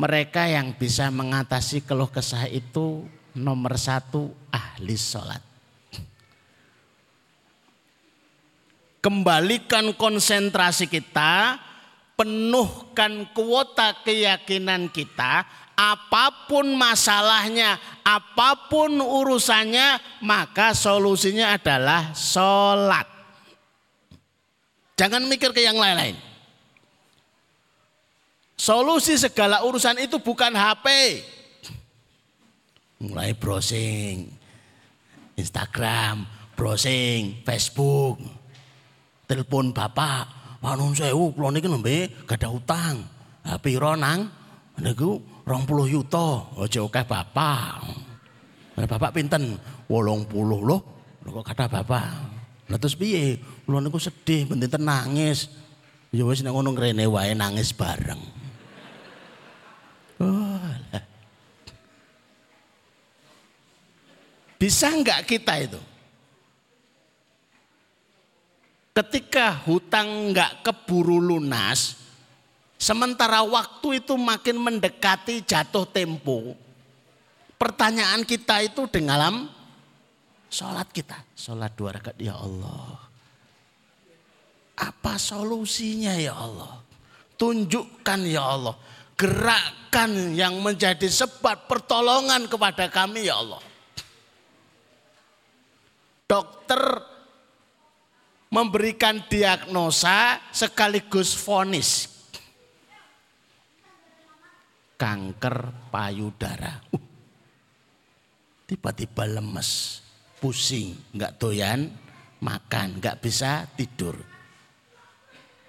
mereka 0.00 0.48
yang 0.48 0.72
bisa 0.72 1.12
mengatasi 1.12 1.84
keluh 1.84 2.08
kesah 2.08 2.48
itu 2.48 3.04
nomor 3.36 3.76
satu 3.76 4.32
ahli 4.48 4.96
sholat. 4.96 5.49
Kembalikan 9.00 9.96
konsentrasi 9.96 10.84
kita, 10.84 11.56
penuhkan 12.20 13.24
kuota 13.32 13.96
keyakinan 14.04 14.92
kita, 14.92 15.48
apa 15.72 16.44
pun 16.44 16.76
masalahnya, 16.76 17.80
apa 18.04 18.68
pun 18.68 19.00
urusannya, 19.00 20.20
maka 20.20 20.76
solusinya 20.76 21.56
adalah 21.56 22.12
sholat. 22.12 23.08
Jangan 25.00 25.24
mikir 25.24 25.56
ke 25.56 25.64
yang 25.64 25.80
lain-lain. 25.80 26.12
Solusi 28.60 29.16
segala 29.16 29.64
urusan 29.64 29.96
itu 30.04 30.20
bukan 30.20 30.52
HP. 30.52 30.86
Mulai 33.00 33.32
browsing 33.32 34.28
Instagram, 35.40 36.28
browsing 36.52 37.40
Facebook, 37.48 38.20
telepon 39.30 39.70
bapak, 39.70 40.40
Wanun 40.60 40.92
sewu, 40.92 41.32
kula 41.32 41.54
niki 41.56 41.72
nembe 41.72 42.12
gak 42.28 42.36
ada 42.36 42.52
utang. 42.52 43.00
HP 43.40 43.80
nang 43.96 44.28
Niku 44.80 45.20
20 45.44 45.92
yuta, 45.92 46.56
aja 46.56 46.80
akeh 46.80 47.04
bapak. 47.04 47.84
Bapak 48.80 49.12
pinten? 49.12 49.60
80 49.88 50.32
loh. 50.40 50.80
Kok 51.20 51.44
kata 51.44 51.68
bapak. 51.68 52.08
Lah 52.72 52.78
terus 52.80 52.96
piye? 52.96 53.36
Kula 53.68 53.84
niku 53.84 54.00
sedih, 54.00 54.48
benten 54.48 54.84
nangis. 54.88 55.52
Ya 56.10 56.24
wis 56.24 56.40
nek 56.40 56.56
ngono 56.56 56.72
ngrene 56.72 57.04
wae 57.12 57.36
nangis 57.36 57.76
bareng. 57.76 58.20
Oh, 60.20 60.60
Bisa 64.60 64.92
enggak 64.92 65.24
kita 65.24 65.56
itu? 65.60 65.80
Ketika 69.00 69.64
hutang 69.64 70.28
enggak 70.28 70.60
keburu 70.60 71.16
lunas, 71.16 71.96
sementara 72.76 73.40
waktu 73.40 74.04
itu 74.04 74.12
makin 74.20 74.60
mendekati 74.60 75.40
jatuh 75.40 75.88
tempo, 75.88 76.52
pertanyaan 77.56 78.28
kita 78.28 78.60
itu 78.60 78.84
dengan 78.92 79.48
sholat 80.52 80.84
kita. 80.92 81.16
Sholat 81.32 81.72
dua 81.72 81.96
rakaat, 81.96 82.20
ya 82.20 82.36
Allah. 82.36 83.00
Apa 84.76 85.16
solusinya 85.16 86.20
ya 86.20 86.36
Allah? 86.36 86.84
Tunjukkan 87.40 88.20
ya 88.28 88.52
Allah. 88.52 88.76
Gerakkan 89.16 90.36
yang 90.36 90.60
menjadi 90.60 91.08
sebab 91.08 91.64
pertolongan 91.72 92.44
kepada 92.52 92.92
kami 92.92 93.32
ya 93.32 93.40
Allah. 93.40 93.64
Dokter 96.28 97.09
memberikan 98.50 99.22
diagnosa 99.30 100.42
sekaligus 100.50 101.38
vonis 101.38 102.10
kanker 105.00 105.88
payudara. 105.88 106.76
Uh, 106.92 107.00
tiba-tiba 108.68 109.24
lemes, 109.24 110.04
pusing, 110.36 110.92
nggak 111.16 111.40
doyan, 111.40 111.88
makan, 112.44 113.00
nggak 113.00 113.16
bisa 113.24 113.64
tidur. 113.80 114.20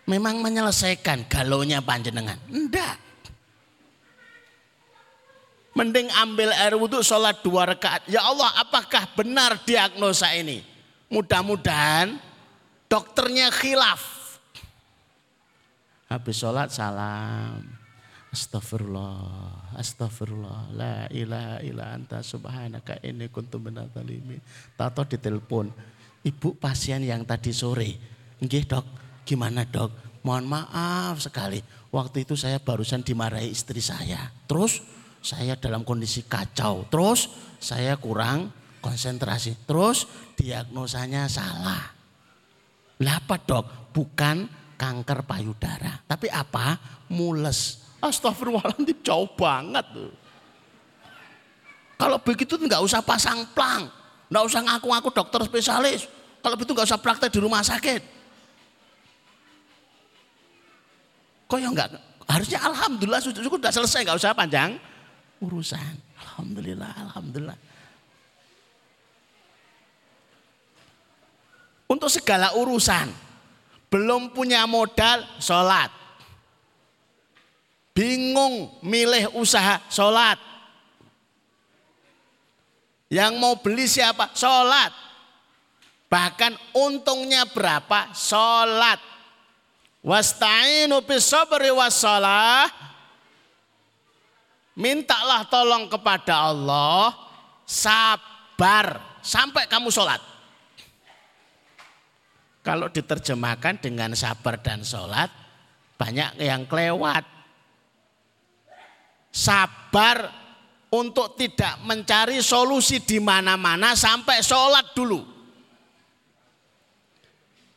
Memang 0.04 0.44
menyelesaikan 0.44 1.32
galonya 1.32 1.80
panjenengan? 1.80 2.36
Enggak. 2.52 3.00
Mending 5.72 6.12
ambil 6.20 6.52
air 6.52 6.76
wudhu 6.76 7.00
sholat 7.00 7.40
dua 7.40 7.64
rakaat. 7.72 8.04
Ya 8.12 8.20
Allah 8.20 8.52
apakah 8.60 9.08
benar 9.16 9.64
diagnosa 9.64 10.28
ini? 10.36 10.60
Mudah-mudahan 11.08 12.20
dokternya 12.92 13.48
khilaf. 13.56 14.04
Habis 16.12 16.36
sholat 16.44 16.68
salam. 16.76 17.80
Astagfirullah, 18.32 19.76
astagfirullah, 19.76 20.72
la 20.72 21.04
ilaha 21.12 21.60
illa 21.68 21.92
anta 21.92 22.24
subhanaka 22.24 23.04
ini 23.04 23.28
kuntu 23.28 23.60
minadzalimin. 23.60 24.40
Tato 24.80 25.04
ditelepon, 25.04 25.68
ibu 26.24 26.56
pasien 26.56 27.04
yang 27.04 27.28
tadi 27.28 27.52
sore. 27.52 27.92
Nggih 28.40 28.72
dok, 28.72 28.88
gimana 29.28 29.68
dok? 29.68 30.24
Mohon 30.24 30.48
maaf 30.48 31.20
sekali, 31.20 31.60
waktu 31.92 32.24
itu 32.24 32.40
saya 32.40 32.64
barusan 32.64 33.04
dimarahi 33.04 33.52
istri 33.52 33.84
saya. 33.84 34.32
Terus 34.48 34.80
saya 35.20 35.60
dalam 35.60 35.84
kondisi 35.84 36.24
kacau. 36.24 36.88
Terus 36.88 37.28
saya 37.60 38.00
kurang 38.00 38.48
konsentrasi. 38.80 39.60
Terus 39.68 40.08
diagnosanya 40.40 41.28
salah. 41.28 42.01
Lah 43.02 43.18
apa 43.18 43.36
dok? 43.42 43.92
Bukan 43.92 44.46
kanker 44.78 45.26
payudara. 45.26 46.06
Tapi 46.06 46.30
apa? 46.30 46.78
Mules. 47.10 47.82
Astagfirullahaladzim 48.02 49.02
jauh 49.06 49.30
banget. 49.38 49.86
Kalau 51.98 52.18
begitu 52.22 52.58
nggak 52.58 52.82
usah 52.82 53.02
pasang 53.06 53.46
plang. 53.54 53.90
Nggak 54.32 54.44
usah 54.48 54.60
ngaku-ngaku 54.66 55.10
dokter 55.14 55.42
spesialis. 55.46 56.10
Kalau 56.42 56.58
begitu 56.58 56.74
nggak 56.74 56.88
usah 56.90 57.02
praktek 57.02 57.30
di 57.30 57.40
rumah 57.42 57.62
sakit. 57.62 58.02
Kok 61.46 61.60
ya 61.60 61.70
enggak? 61.70 61.94
Harusnya 62.26 62.64
alhamdulillah 62.64 63.22
sudah 63.22 63.72
selesai 63.76 64.08
nggak 64.08 64.18
usah 64.18 64.32
panjang 64.32 64.80
urusan. 65.44 65.94
Alhamdulillah, 66.22 67.12
alhamdulillah. 67.12 67.58
Untuk 71.92 72.08
segala 72.08 72.56
urusan. 72.56 73.12
Belum 73.92 74.32
punya 74.32 74.64
modal, 74.64 75.28
sholat. 75.44 75.92
Bingung 77.92 78.80
milih 78.80 79.36
usaha, 79.36 79.84
sholat. 79.92 80.40
Yang 83.12 83.34
mau 83.36 83.60
beli 83.60 83.92
siapa? 83.92 84.32
Sholat. 84.32 84.96
Bahkan 86.08 86.56
untungnya 86.80 87.44
berapa? 87.44 88.16
Sholat. 88.16 89.04
Wasta'inu 90.00 91.04
bisabri 91.04 91.76
wassalah. 91.76 92.72
Mintalah 94.80 95.44
tolong 95.52 95.92
kepada 95.92 96.56
Allah. 96.56 97.12
Sabar. 97.68 99.20
Sampai 99.20 99.68
kamu 99.68 99.92
sholat. 99.92 100.31
Kalau 102.62 102.94
diterjemahkan 102.94 103.82
dengan 103.82 104.14
sabar 104.14 104.62
dan 104.62 104.86
sholat. 104.86 105.30
Banyak 105.98 106.42
yang 106.42 106.66
kelewat 106.66 107.22
sabar 109.30 110.28
untuk 110.92 111.40
tidak 111.40 111.80
mencari 111.88 112.44
solusi 112.44 113.06
di 113.06 113.22
mana-mana 113.22 113.94
sampai 113.94 114.42
sholat 114.42 114.98
dulu. 114.98 115.22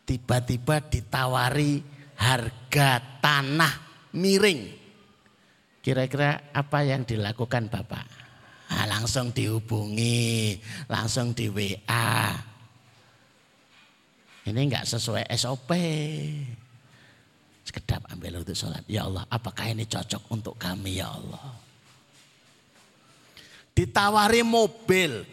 Tiba-tiba 0.05 0.85
ditawari 0.89 1.81
harga 2.17 3.01
tanah 3.21 3.75
miring. 4.13 4.85
Kira-kira 5.81 6.53
apa 6.53 6.81
yang 6.85 7.05
dilakukan 7.05 7.69
Bapak? 7.69 8.05
Nah, 8.73 8.85
langsung 8.89 9.37
dihubungi, 9.37 10.57
langsung 10.89 11.37
di 11.37 11.53
WA. 11.53 12.33
Ini 14.45 14.61
enggak 14.61 14.85
sesuai 14.85 15.25
SOP. 15.41 15.73
Sekedap 17.65 18.05
ambil 18.13 18.45
untuk 18.45 18.53
sholat. 18.53 18.85
Ya 18.85 19.09
Allah 19.09 19.25
apakah 19.33 19.73
ini 19.73 19.89
cocok 19.89 20.29
untuk 20.29 20.61
kami 20.61 21.01
ya 21.01 21.09
Allah. 21.09 21.57
Ditawari 23.73 24.45
mobil. 24.45 25.25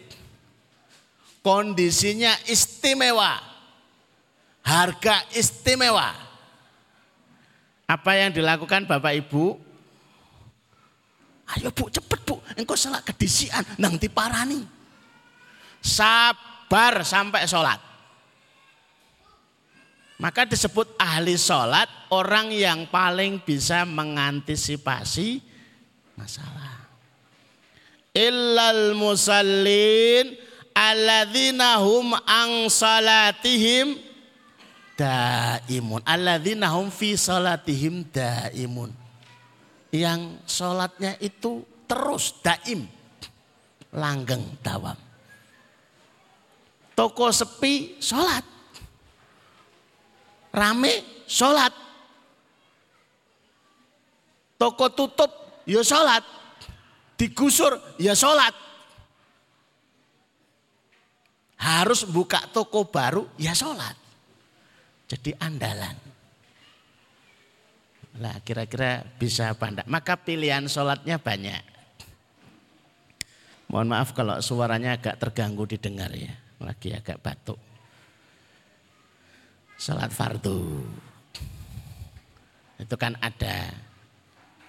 Kondisinya 1.44 2.32
istimewa. 2.48 3.36
Harga 4.64 5.28
istimewa. 5.36 6.08
Apa 7.84 8.16
yang 8.16 8.32
dilakukan 8.32 8.88
Bapak 8.88 9.12
Ibu? 9.12 9.44
Ayo 11.52 11.68
bu 11.68 11.92
cepet 11.92 12.20
bu. 12.24 12.40
Engkau 12.56 12.80
salah 12.80 13.04
kedisian. 13.04 13.60
Nang 13.76 14.00
diparani. 14.00 14.64
Sabar 15.84 17.04
sampai 17.04 17.44
sholat. 17.44 17.91
Maka 20.22 20.46
disebut 20.46 20.94
ahli 21.02 21.34
sholat 21.34 21.90
orang 22.14 22.54
yang 22.54 22.86
paling 22.86 23.42
bisa 23.42 23.82
mengantisipasi 23.82 25.42
masalah. 26.14 26.86
Illal 28.14 28.94
musallin 28.94 30.38
alladzina 30.70 31.82
hum 31.82 32.14
ang 32.22 32.70
salatihim 32.70 33.98
daimun. 34.94 36.06
Alladzina 36.06 36.70
hum 36.70 36.94
fi 36.94 37.18
salatihim 37.18 38.06
daimun. 38.14 38.94
Yang 39.90 40.38
sholatnya 40.46 41.18
itu 41.18 41.66
terus 41.90 42.38
daim. 42.46 42.86
Langgeng 43.90 44.54
dawam. 44.62 44.94
Toko 46.94 47.34
sepi 47.34 47.98
sholat 47.98 48.61
rame 50.52 51.24
sholat. 51.24 51.72
Toko 54.60 54.86
tutup 54.94 55.32
ya 55.66 55.82
sholat. 55.82 56.22
Digusur 57.18 57.74
ya 57.98 58.14
sholat. 58.14 58.54
Harus 61.58 62.06
buka 62.06 62.46
toko 62.52 62.86
baru 62.86 63.26
ya 63.40 63.56
sholat. 63.56 63.96
Jadi 65.10 65.34
andalan. 65.40 65.96
Lah 68.20 68.36
kira-kira 68.44 69.02
bisa 69.16 69.50
apa 69.56 69.72
enggak? 69.72 69.88
Maka 69.88 70.14
pilihan 70.20 70.68
sholatnya 70.68 71.16
banyak. 71.16 71.64
Mohon 73.72 73.88
maaf 73.88 74.12
kalau 74.12 74.36
suaranya 74.44 75.00
agak 75.00 75.16
terganggu 75.16 75.64
didengar 75.64 76.12
ya. 76.12 76.34
Lagi 76.60 76.92
agak 76.94 77.18
batuk 77.24 77.71
sholat 79.82 80.14
fardu. 80.14 80.86
Itu 82.78 82.94
kan 82.94 83.18
ada 83.18 83.74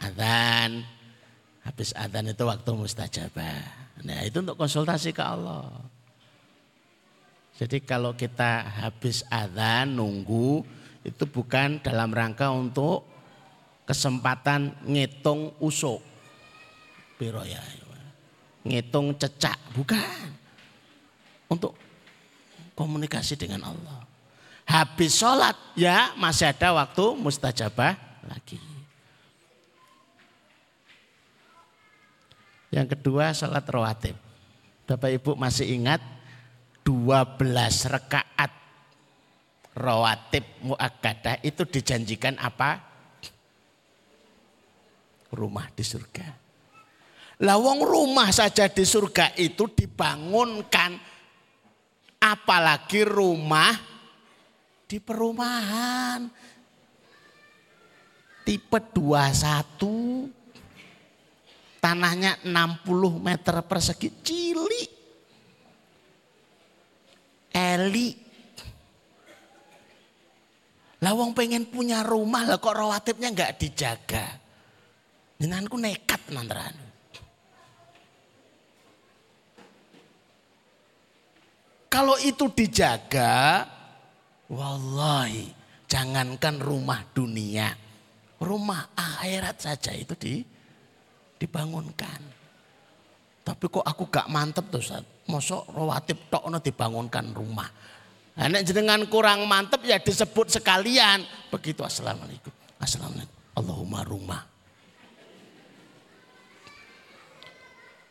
adzan, 0.01 0.81
Habis 1.63 1.95
adzan 1.95 2.27
itu 2.27 2.43
waktu 2.43 2.69
mustajabah. 2.75 3.61
Nah 4.03 4.19
itu 4.27 4.43
untuk 4.43 4.59
konsultasi 4.59 5.15
ke 5.15 5.23
Allah. 5.23 5.71
Jadi 7.55 7.79
kalau 7.85 8.17
kita 8.17 8.67
habis 8.83 9.23
adzan 9.31 9.95
nunggu 9.95 10.65
itu 11.07 11.23
bukan 11.23 11.79
dalam 11.79 12.11
rangka 12.11 12.51
untuk 12.51 13.07
kesempatan 13.87 14.75
ngitung 14.83 15.55
usuk. 15.63 16.03
Piro 17.15 17.45
ya. 17.47 17.61
Ngitung 18.63 19.15
cecak, 19.15 19.59
bukan. 19.75 20.03
Untuk 21.47 21.75
komunikasi 22.75 23.39
dengan 23.39 23.71
Allah. 23.71 24.02
Habis 24.63 25.19
sholat 25.19 25.55
ya 25.75 26.15
masih 26.15 26.49
ada 26.49 26.71
waktu 26.71 27.03
mustajabah 27.19 27.99
lagi. 28.25 28.57
Yang 32.73 32.97
kedua 32.97 33.35
salat 33.37 33.67
rawatib. 33.69 34.17
Bapak 34.89 35.13
Ibu 35.13 35.37
masih 35.37 35.77
ingat 35.77 36.01
12 36.81 37.39
rekaat 37.87 38.51
rawatib 39.77 40.43
muakkadah 40.65 41.39
itu 41.45 41.63
dijanjikan 41.69 42.35
apa? 42.41 42.81
Rumah 45.33 45.69
di 45.73 45.83
surga. 45.85 46.27
Lawang 47.45 47.81
rumah 47.81 48.29
saja 48.33 48.69
di 48.69 48.85
surga 48.85 49.37
itu 49.37 49.69
dibangunkan 49.69 50.97
apalagi 52.21 53.05
rumah 53.05 53.92
di 54.93 55.01
perumahan 55.01 56.29
tipe 58.45 58.79
21 58.93 60.45
Tanahnya 61.83 62.39
60 62.47 62.87
meter 63.19 63.59
persegi, 63.67 64.07
cili. 64.23 64.87
Eli. 67.51 68.15
Lawang 71.03 71.35
pengen 71.35 71.67
punya 71.67 72.07
rumah 72.07 72.47
lah 72.47 72.55
kok 72.55 72.71
rawatibnya 72.71 73.35
nggak 73.35 73.59
dijaga. 73.59 74.23
Jenenganku 75.35 75.75
nekat 75.75 76.23
manteran. 76.31 76.71
Kalau 81.91 82.15
itu 82.23 82.47
dijaga, 82.47 83.67
wallahi 84.53 85.49
jangankan 85.89 86.61
rumah 86.61 87.01
dunia, 87.13 87.73
rumah 88.41 88.93
akhirat 88.97 89.61
saja 89.61 89.93
itu 89.93 90.13
di 90.17 90.41
dibangunkan. 91.37 92.21
Tapi 93.43 93.65
kok 93.67 93.83
aku 93.83 94.07
gak 94.07 94.31
mantep 94.31 94.71
tuh 94.71 94.79
Ustaz. 94.79 95.03
Mosok 95.27 95.67
rawatib 95.75 96.31
tok 96.31 96.47
no 96.47 96.63
dibangunkan 96.63 97.35
rumah. 97.35 97.67
Nah, 98.33 98.63
jenengan 98.63 99.03
kurang 99.11 99.43
mantep 99.45 99.83
ya 99.83 99.99
disebut 99.99 100.49
sekalian. 100.49 101.21
Begitu 101.51 101.83
assalamualaikum. 101.83 102.49
Assalamualaikum. 102.79 103.37
Allahumma 103.53 103.99
rumah. 104.07 104.41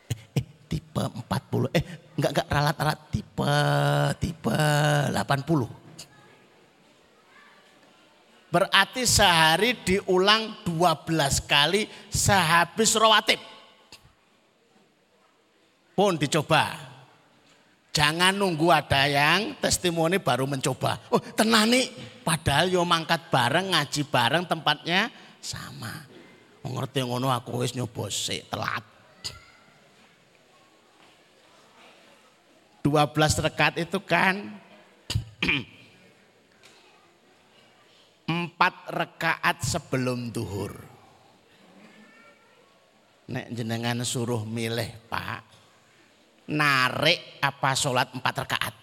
Eh, 0.07 0.39
eh, 0.39 0.45
tipe 0.69 1.03
40. 1.03 1.73
Eh 1.75 1.83
enggak 2.15 2.31
enggak 2.37 2.47
ralat-ralat 2.47 2.99
tipe 3.09 3.53
tipe 4.21 4.57
80. 5.11 5.82
Berarti 8.53 9.09
sehari 9.09 9.73
diulang 9.81 10.61
12 10.69 11.09
kali 11.49 11.89
sehabis 12.13 12.93
rawatib. 12.93 13.41
Pun 15.97 16.21
dicoba. 16.21 16.93
Jangan 17.89 18.37
nunggu 18.37 18.69
ada 18.69 19.09
yang 19.09 19.57
testimoni 19.57 20.21
baru 20.21 20.45
mencoba. 20.45 21.01
Oh 21.09 21.17
tenani, 21.17 21.89
padahal 22.21 22.69
yo 22.69 22.85
mangkat 22.85 23.25
bareng, 23.33 23.73
ngaji 23.73 24.01
bareng 24.05 24.45
tempatnya 24.45 25.09
sama. 25.41 26.05
Ngerti 26.61 27.05
ngono 27.05 27.33
aku 27.33 27.65
wis 27.65 27.73
nyoba 27.73 28.05
telat. 28.53 28.85
12 32.85 33.45
rekat 33.49 33.73
itu 33.81 33.97
kan 34.03 34.61
empat 38.33 38.89
rekaat 38.89 39.61
sebelum 39.61 40.33
duhur. 40.33 40.73
Nek 43.29 43.53
jenengan 43.53 44.01
suruh 44.01 44.43
milih 44.43 45.07
pak, 45.07 45.41
narik 46.49 47.39
apa 47.39 47.71
sholat 47.77 48.09
empat 48.11 48.35
rekaat. 48.43 48.75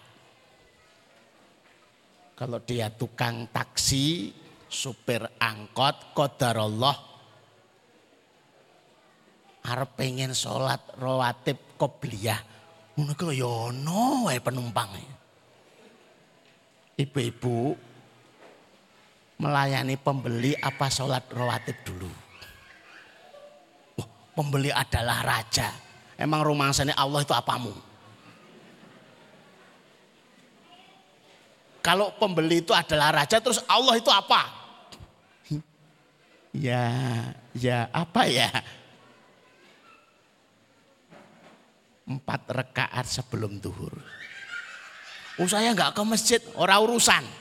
Kalau 2.39 2.57
dia 2.65 2.89
tukang 2.89 3.53
taksi, 3.53 4.33
supir 4.65 5.21
angkot, 5.37 6.17
kodarullah, 6.17 6.97
harap 9.61 9.93
pengen 9.93 10.33
sholat 10.33 10.81
rawatib 10.97 11.77
kobliyah. 11.77 12.41
Ngono 12.97 13.29
yono 13.29 14.33
ya 14.33 14.41
penumpang. 14.41 14.89
Ibu-ibu 16.97 17.57
melayani 19.41 19.97
pembeli 19.97 20.53
apa 20.61 20.85
sholat 20.85 21.25
rawatib 21.33 21.81
dulu? 21.81 22.11
Oh, 23.97 24.07
pembeli 24.37 24.69
adalah 24.69 25.25
raja. 25.25 25.73
Emang 26.13 26.45
rumah 26.45 26.69
sana 26.69 26.93
Allah 26.93 27.25
itu 27.25 27.33
apamu? 27.33 27.73
Kalau 31.81 32.13
pembeli 32.21 32.61
itu 32.61 32.77
adalah 32.77 33.09
raja 33.09 33.41
terus 33.41 33.57
Allah 33.65 33.97
itu 33.97 34.13
apa? 34.13 34.61
Ya, 36.53 36.85
ya 37.57 37.89
apa 37.89 38.29
ya? 38.29 38.53
Empat 42.05 42.45
rekaat 42.45 43.09
sebelum 43.09 43.57
duhur. 43.57 43.97
Oh 45.41 45.49
saya 45.49 45.73
nggak 45.73 45.97
ke 45.97 46.03
masjid, 46.05 46.41
orang 46.53 46.85
urusan. 46.85 47.40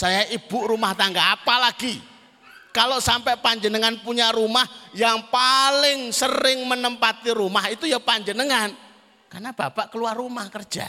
Saya 0.00 0.24
ibu 0.32 0.64
rumah 0.64 0.96
tangga 0.96 1.36
apalagi 1.36 2.00
kalau 2.72 3.04
sampai 3.04 3.36
panjenengan 3.36 4.00
punya 4.00 4.32
rumah 4.32 4.64
yang 4.96 5.28
paling 5.28 6.08
sering 6.08 6.64
menempati 6.64 7.36
rumah 7.36 7.68
itu 7.68 7.84
ya 7.84 8.00
panjenengan. 8.00 8.72
Karena 9.28 9.52
bapak 9.52 9.92
keluar 9.92 10.16
rumah 10.16 10.48
kerja. 10.48 10.88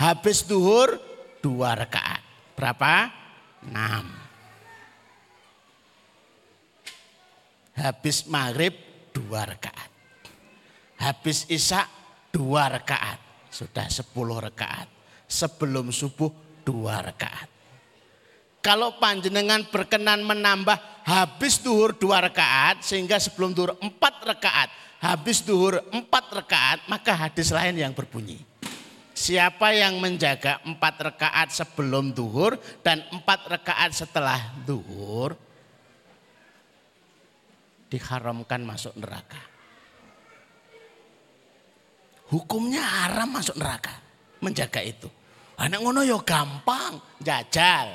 Habis 0.00 0.48
duhur 0.48 0.96
dua 1.44 1.76
rekaat. 1.76 2.24
Berapa? 2.56 3.12
Enam. 3.68 4.08
Habis 7.76 8.24
maghrib 8.24 8.72
dua 9.12 9.44
rekaat. 9.44 9.90
Habis 10.96 11.44
isya 11.52 11.84
dua 12.32 12.72
rekaat. 12.72 13.20
Sudah 13.52 13.84
sepuluh 13.92 14.40
rekaat. 14.40 14.88
Sebelum 15.28 15.92
subuh 15.92 16.45
dua 16.66 16.98
rakaat. 16.98 17.46
Kalau 18.58 18.98
panjenengan 18.98 19.62
berkenan 19.70 20.26
menambah 20.26 20.74
habis 21.06 21.62
duhur 21.62 21.94
dua 21.94 22.18
rakaat 22.18 22.82
sehingga 22.82 23.22
sebelum 23.22 23.54
duhur 23.54 23.78
empat 23.78 24.26
rakaat, 24.26 24.74
habis 24.98 25.46
duhur 25.46 25.78
empat 25.94 26.34
rakaat, 26.34 26.82
maka 26.90 27.14
hadis 27.14 27.54
lain 27.54 27.78
yang 27.78 27.94
berbunyi. 27.94 28.42
Siapa 29.14 29.70
yang 29.70 30.02
menjaga 30.02 30.60
empat 30.66 30.94
rakaat 30.98 31.54
sebelum 31.54 32.10
duhur 32.10 32.58
dan 32.82 33.06
empat 33.14 33.48
rakaat 33.48 33.94
setelah 33.94 34.36
duhur, 34.66 35.38
diharamkan 37.86 38.66
masuk 38.66 38.92
neraka. 38.98 39.40
Hukumnya 42.34 42.82
haram 42.82 43.30
masuk 43.30 43.54
neraka, 43.54 43.94
menjaga 44.42 44.82
itu. 44.82 45.06
Anak 45.56 45.80
ngono 45.80 46.04
yo 46.04 46.20
gampang, 46.20 47.00
jajal. 47.24 47.88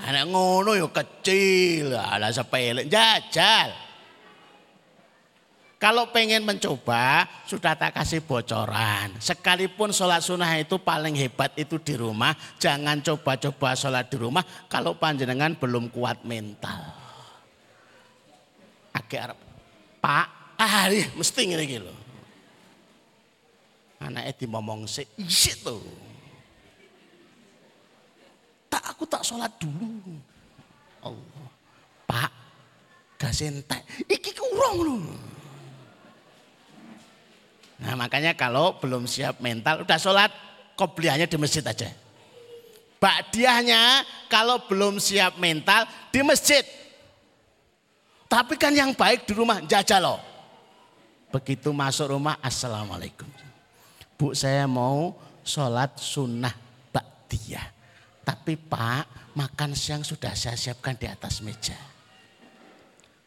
Anak 0.00 0.24
ngono 0.30 0.78
yo 0.78 0.88
kecil, 0.94 1.98
ala 1.98 2.30
sepele, 2.30 2.86
jajal. 2.86 3.90
Kalau 5.80 6.12
pengen 6.12 6.44
mencoba, 6.44 7.24
sudah 7.48 7.72
tak 7.72 7.96
kasih 7.96 8.20
bocoran. 8.20 9.16
Sekalipun 9.16 9.96
sholat 9.96 10.20
sunnah 10.20 10.60
itu 10.60 10.76
paling 10.76 11.16
hebat 11.16 11.56
itu 11.56 11.80
di 11.80 11.96
rumah, 11.96 12.36
jangan 12.60 13.00
coba-coba 13.00 13.72
sholat 13.72 14.12
di 14.12 14.20
rumah 14.20 14.44
kalau 14.68 14.92
panjenengan 14.92 15.56
belum 15.56 15.88
kuat 15.88 16.20
mental. 16.20 16.84
Agak 18.92 19.32
Pak, 20.04 20.26
ah, 20.60 20.88
mesti 21.16 21.40
ngene 21.48 21.64
iki. 21.64 21.99
Anaknya 24.00 24.32
dimomong 24.32 24.88
se 24.88 25.04
isi 25.20 25.52
tuh. 25.60 25.84
Tak 28.72 28.96
aku 28.96 29.04
tak 29.04 29.20
sholat 29.20 29.52
dulu. 29.60 30.16
Allah. 31.04 31.46
Pak, 32.08 32.32
belas 33.20 33.40
entek. 33.44 33.82
Iki 34.08 34.30
kurang 34.32 34.76
loh. 34.80 35.04
Nah 37.80 37.96
makanya 37.96 38.36
kalau 38.36 38.76
belum 38.76 39.04
siap 39.08 39.40
mental, 39.40 39.84
udah 39.84 39.98
sholat, 40.00 40.32
kobliahnya 40.76 41.28
di 41.28 41.36
masjid 41.40 41.64
aja. 41.64 41.88
Ba'diahnya 43.00 44.04
kalau 44.28 44.60
belum 44.68 45.00
siap 45.00 45.40
mental 45.40 45.88
di 46.12 46.20
masjid. 46.20 46.60
Tapi 48.28 48.60
kan 48.60 48.76
yang 48.76 48.92
baik 48.92 49.24
di 49.24 49.32
rumah 49.32 49.64
jajal 49.64 50.04
loh. 50.04 50.20
Begitu 51.32 51.72
masuk 51.72 52.12
rumah, 52.12 52.36
Assalamualaikum. 52.44 53.39
Bu 54.20 54.36
saya 54.36 54.68
mau 54.68 55.16
sholat 55.40 55.96
sunnah 55.96 56.52
ba'diyah. 56.92 57.72
Tapi 58.20 58.52
pak 58.52 59.32
makan 59.32 59.72
siang 59.72 60.04
sudah 60.04 60.36
saya 60.36 60.60
siapkan 60.60 60.92
di 60.92 61.08
atas 61.08 61.40
meja. 61.40 61.72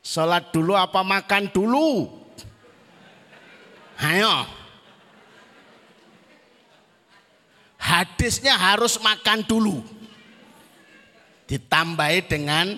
Sholat 0.06 0.54
dulu 0.54 0.78
apa 0.78 1.02
makan 1.02 1.50
dulu? 1.50 2.14
Ayo. 4.06 4.46
Hadisnya 7.82 8.54
harus 8.54 9.02
makan 9.02 9.42
dulu. 9.50 9.82
Ditambahi 11.50 12.30
dengan 12.30 12.78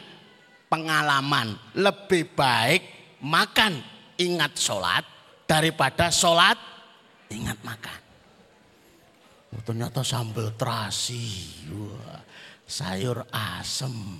pengalaman. 0.72 1.60
Lebih 1.76 2.32
baik 2.32 2.82
makan 3.20 3.84
ingat 4.16 4.56
sholat 4.56 5.04
daripada 5.44 6.08
sholat 6.08 6.56
ingat 7.28 7.60
makan. 7.60 8.05
Oh, 9.56 9.64
ternyata 9.64 10.04
sambal 10.04 10.52
terasi, 10.60 11.48
wah, 11.72 12.20
sayur 12.68 13.24
asem, 13.32 14.20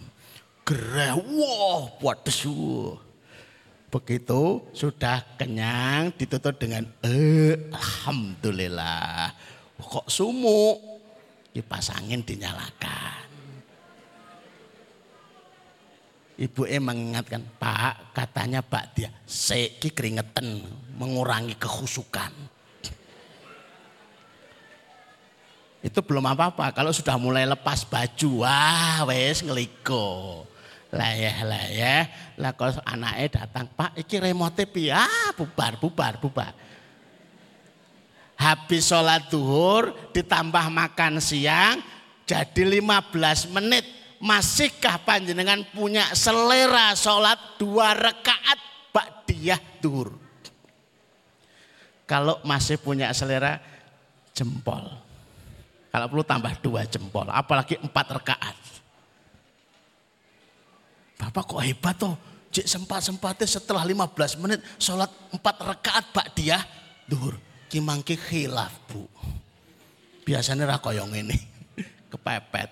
gereh, 0.64 1.12
wah, 1.12 1.92
buat 2.00 2.24
desu. 2.24 2.96
Begitu 3.92 4.64
sudah 4.72 5.24
kenyang 5.36 6.16
ditutup 6.16 6.56
dengan 6.56 6.88
eh, 7.04 7.68
alhamdulillah. 7.68 9.36
Kok 9.76 10.08
sumuk? 10.08 11.04
Dipasangin 11.52 12.24
dinyalakan. 12.24 13.28
Ibu 16.36 16.68
E 16.68 16.80
mengingatkan, 16.80 17.44
Pak 17.56 18.12
katanya 18.12 18.60
Pak 18.60 18.92
dia 18.92 19.08
seki 19.24 19.96
keringetan 19.96 20.64
mengurangi 21.00 21.56
kekhusukan. 21.56 22.55
Itu 25.86 26.02
belum 26.02 26.26
apa-apa. 26.26 26.74
Kalau 26.74 26.90
sudah 26.90 27.14
mulai 27.22 27.46
lepas 27.46 27.86
baju, 27.86 28.42
wah 28.42 29.06
wes 29.06 29.46
ngeliko 29.46 30.42
lah 30.90 31.14
ya 31.14 31.46
lah 31.46 31.66
ya. 31.70 31.96
Lah 32.42 32.58
kalau 32.58 32.82
anaknya 32.82 33.46
datang 33.46 33.70
pak 33.70 33.94
iki 33.94 34.18
remote 34.18 34.66
piye? 34.66 34.90
Ah 34.90 35.30
bubar 35.38 35.78
bubar 35.78 36.18
bubar. 36.18 36.58
Habis 38.36 38.90
sholat 38.90 39.30
duhur 39.30 39.94
ditambah 40.10 40.66
makan 40.74 41.22
siang 41.22 41.78
jadi 42.26 42.82
15 42.82 43.54
menit. 43.54 43.86
Masihkah 44.18 44.98
panjenengan 45.06 45.62
punya 45.70 46.10
selera 46.18 46.98
sholat 46.98 47.38
dua 47.62 47.94
rekaat 47.94 48.58
dia 49.30 49.60
duhur? 49.84 50.18
Kalau 52.10 52.42
masih 52.42 52.82
punya 52.82 53.14
selera 53.14 53.62
jempol 54.34 55.05
kalau 55.96 56.12
perlu 56.12 56.28
tambah 56.28 56.52
dua 56.60 56.84
jempol 56.84 57.32
apalagi 57.32 57.80
empat 57.80 58.08
rekaat 58.20 58.58
Bapak 61.16 61.44
kok 61.48 61.64
hebat 61.64 61.96
toh. 61.96 62.16
Cik 62.56 62.68
sempat-sempatnya 62.72 63.48
setelah 63.50 63.84
15 63.84 64.40
menit 64.40 64.64
sholat 64.80 65.12
4 65.36 65.42
rakaat 65.44 66.16
pak 66.16 66.32
dia 66.36 66.60
duhur. 67.04 67.36
Kimangki 67.68 68.16
khilaf 68.16 68.72
bu. 68.88 69.04
Biasanya 70.24 70.78
rakoyong 70.78 71.12
ini 71.12 71.36
kepepet. 72.12 72.72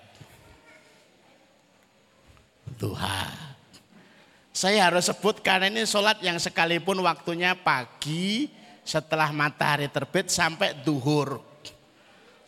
Duha. 2.80 3.28
Saya 4.54 4.86
harus 4.88 5.10
sebut 5.10 5.42
karena 5.44 5.68
ini 5.68 5.84
sholat 5.84 6.22
yang 6.24 6.38
sekalipun 6.40 6.96
waktunya 7.04 7.52
pagi 7.58 8.48
setelah 8.86 9.28
matahari 9.34 9.90
terbit 9.92 10.32
sampai 10.32 10.78
duhur. 10.80 11.42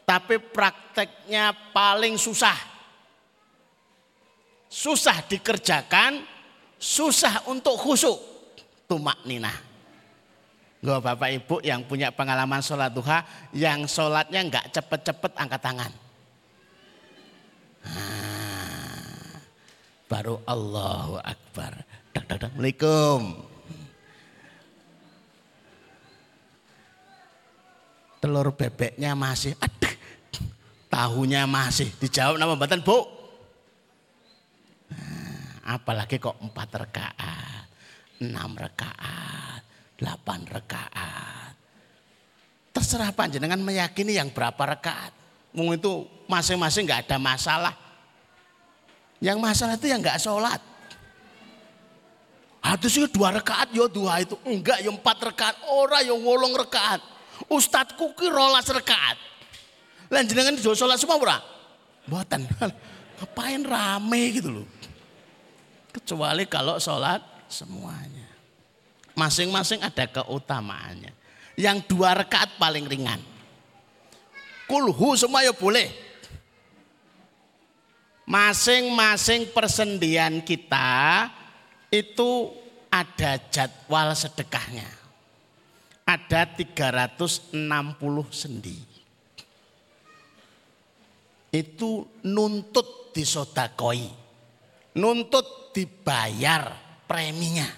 Tapi 0.06 0.38
prakteknya 0.38 1.50
paling 1.74 2.14
susah 2.14 2.76
susah 4.76 5.24
dikerjakan, 5.24 6.20
susah 6.76 7.48
untuk 7.48 7.80
khusyuk. 7.80 8.20
Tumak 8.86 9.24
nina. 9.24 9.50
Gak 10.84 11.02
bapak 11.02 11.30
ibu 11.32 11.56
yang 11.64 11.82
punya 11.82 12.12
pengalaman 12.14 12.62
sholat 12.62 12.92
duha, 12.92 13.24
yang 13.50 13.88
sholatnya 13.90 14.46
nggak 14.46 14.66
cepet-cepet 14.70 15.32
angkat 15.34 15.60
tangan. 15.64 15.92
Nah, 17.82 19.40
baru 20.06 20.38
Allahu 20.46 21.18
Akbar. 21.18 21.82
Dak, 22.14 22.24
dak, 22.30 22.38
dak. 22.38 22.50
Assalamualaikum. 22.54 23.20
Telur 28.22 28.48
bebeknya 28.54 29.12
masih, 29.18 29.58
aduh, 29.58 29.75
tahunya 30.90 31.44
masih. 31.46 31.90
Dijawab 32.00 32.38
nama 32.40 32.54
batan 32.54 32.82
bu. 32.82 33.16
Apalagi 35.66 36.22
kok 36.22 36.38
empat 36.38 36.68
rekaat, 36.78 37.66
enam 38.22 38.54
rekaat, 38.54 39.62
delapan 39.98 40.40
rekaat. 40.46 41.54
Terserah 42.70 43.10
panjenengan 43.10 43.58
meyakini 43.58 44.14
yang 44.14 44.30
berapa 44.30 44.78
rekaat. 44.78 45.10
Mung 45.50 45.74
itu 45.74 46.06
masing-masing 46.30 46.86
nggak 46.86 47.10
ada 47.10 47.18
masalah. 47.18 47.74
Yang 49.18 49.38
masalah 49.42 49.74
itu 49.74 49.90
yang 49.90 49.98
nggak 49.98 50.22
sholat. 50.22 50.60
Hadisnya 52.62 53.10
dua 53.10 53.34
rekaat 53.34 53.70
yo 53.74 53.86
dua 53.90 54.22
itu 54.22 54.34
enggak 54.42 54.82
yo 54.82 54.90
empat 54.94 55.18
rekaat 55.34 55.56
ora 55.66 55.98
yo 56.06 56.14
wolong 56.18 56.54
rekaat. 56.54 57.02
Ustadku 57.50 58.14
ki 58.14 58.30
rolas 58.30 58.70
rekaat. 58.70 59.18
Lan 60.10 60.22
jenengan 60.26 60.54
di 60.54 60.62
sholat 60.62 60.98
semua 60.98 61.18
ora? 61.18 61.38
Buatan. 62.06 62.46
Ngapain 63.18 63.62
rame 63.72 64.22
gitu 64.38 64.62
loh. 64.62 64.68
Kecuali 65.90 66.46
kalau 66.46 66.78
sholat 66.78 67.22
semuanya. 67.50 68.28
Masing-masing 69.16 69.82
ada 69.82 70.04
keutamaannya. 70.06 71.10
Yang 71.56 71.88
dua 71.88 72.12
rekaat 72.20 72.60
paling 72.60 72.84
ringan. 72.84 73.18
Kulhu 74.68 75.16
semua 75.16 75.40
ya 75.40 75.56
boleh. 75.56 75.88
Masing-masing 78.26 79.54
persendian 79.54 80.42
kita 80.42 81.30
itu 81.94 82.50
ada 82.90 83.38
jadwal 83.48 84.10
sedekahnya. 84.12 84.90
Ada 86.06 86.46
360 86.54 87.54
sendi. 88.30 88.95
Itu 91.52 92.20
nuntut 92.26 93.14
disodakoi 93.16 94.26
nuntut 94.96 95.72
dibayar 95.76 96.72
preminya. 97.04 97.68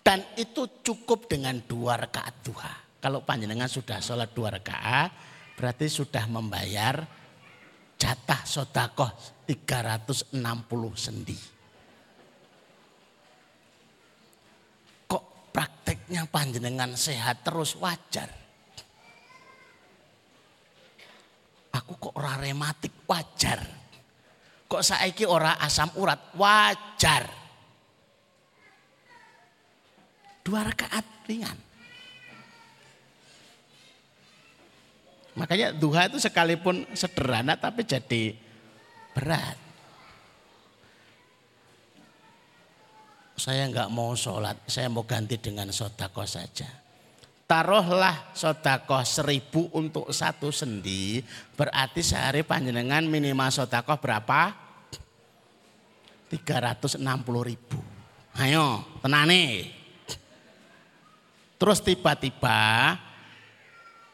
Dan 0.00 0.24
itu 0.34 0.80
cukup 0.80 1.28
dengan 1.28 1.60
dua 1.60 2.00
rakaat 2.00 2.34
duha. 2.40 2.74
Kalau 2.98 3.22
panjenengan 3.22 3.68
sudah 3.68 4.00
sholat 4.00 4.32
dua 4.32 4.56
rakaat, 4.56 5.12
berarti 5.54 5.86
sudah 5.86 6.24
membayar 6.26 7.04
jatah 8.00 8.42
sodakoh 8.48 9.12
360 9.44 10.32
sendi. 10.96 11.36
Kok 15.04 15.52
prakteknya 15.52 16.24
panjenengan 16.32 16.96
sehat 16.96 17.44
terus 17.44 17.76
wajar. 17.76 18.39
Aku 22.20 22.28
kok 22.28 22.36
rarematik 22.36 22.94
wajar. 23.08 23.60
Kok 24.68 24.84
saiki 24.84 25.24
ora 25.24 25.56
asam 25.56 25.88
urat? 25.96 26.36
Wajar. 26.36 27.24
Dua 30.44 30.60
rakaat 30.60 31.24
ringan. 31.24 31.56
Makanya 35.32 35.72
duha 35.72 36.12
itu 36.12 36.20
sekalipun 36.20 36.84
sederhana 36.92 37.56
tapi 37.56 37.88
jadi 37.88 38.36
berat. 39.16 39.56
Saya 43.40 43.64
nggak 43.72 43.88
mau 43.88 44.12
sholat, 44.12 44.60
saya 44.68 44.92
mau 44.92 45.08
ganti 45.08 45.40
dengan 45.40 45.72
sodako 45.72 46.28
saja. 46.28 46.68
Taruhlah 47.50 48.30
sodako 48.30 49.02
seribu 49.02 49.74
untuk 49.74 50.06
satu 50.14 50.54
sendi. 50.54 51.18
Berarti 51.58 51.98
sehari 51.98 52.46
panjenengan 52.46 53.02
minimal 53.02 53.50
sodako 53.50 53.98
berapa? 53.98 54.54
360 56.30 57.02
ribu. 57.42 57.74
Ayo, 58.38 58.86
tenane. 59.02 59.66
Terus 61.58 61.82
tiba-tiba 61.82 62.94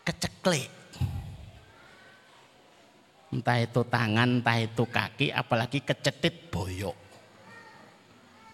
keceklik. 0.00 0.72
Entah 3.36 3.60
itu 3.60 3.84
tangan, 3.84 4.40
entah 4.40 4.56
itu 4.64 4.88
kaki, 4.88 5.28
apalagi 5.28 5.84
kecetit 5.84 6.48
boyok. 6.48 6.96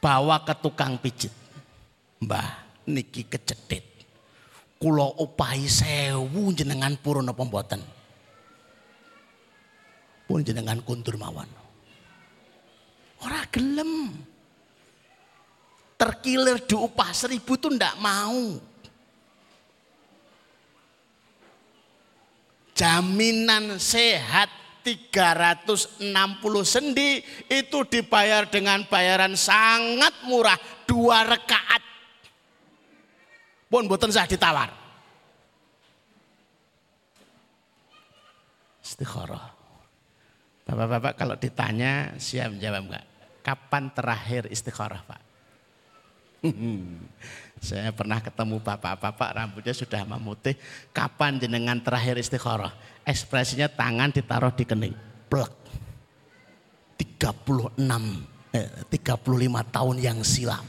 Bawa 0.03 0.43
ke 0.43 0.59
tukang 0.59 0.99
pijit. 0.99 1.31
Mbah, 2.19 2.83
niki 2.91 3.31
kecetit. 3.31 3.92
Kulo 4.83 5.15
upahi 5.15 5.71
sewu 5.71 6.51
jenengan 6.51 6.99
purun 6.99 7.31
apa 7.31 7.39
mboten? 7.47 7.79
Pun 10.27 10.43
jenengan 10.43 10.83
kuntur 10.83 11.15
mawon. 11.15 11.47
Ora 13.23 13.47
gelem. 13.55 14.11
Terkilir 15.95 16.67
diupah 16.67 17.15
seribu 17.15 17.55
tuh 17.55 17.71
ndak 17.79 17.95
mau. 18.03 18.59
Jaminan 22.75 23.79
sehat 23.79 24.51
360 24.83 26.03
sendi 26.67 27.23
itu 27.47 27.79
dibayar 27.87 28.51
dengan 28.51 28.83
bayaran 28.91 29.39
sangat 29.39 30.27
murah 30.27 30.59
dua 30.91 31.23
rekaat 31.23 31.82
pun 33.73 33.89
boten 33.89 34.13
sah 34.13 34.29
ditawar. 34.29 34.69
Istikharah. 38.85 39.49
Bapak-bapak 40.69 41.17
kalau 41.17 41.41
ditanya 41.41 42.13
siap 42.21 42.53
jawab 42.61 42.93
enggak? 42.93 43.05
Kapan 43.41 43.89
terakhir 43.97 44.53
istikharah 44.53 45.01
Pak? 45.09 45.21
Saya 47.67 47.95
pernah 47.95 48.21
ketemu 48.21 48.61
bapak-bapak 48.61 49.31
rambutnya 49.33 49.73
sudah 49.73 50.05
memutih. 50.05 50.59
Kapan 50.93 51.41
jenengan 51.41 51.81
terakhir 51.81 52.21
istikharah? 52.21 52.75
Ekspresinya 53.09 53.73
tangan 53.73 54.13
ditaruh 54.13 54.53
di 54.53 54.69
kening. 54.69 54.95
Plek. 55.33 55.51
36, 56.99 57.75
eh, 58.53 58.69
35 58.91 59.75
tahun 59.75 59.97
yang 59.99 60.19
silam. 60.23 60.63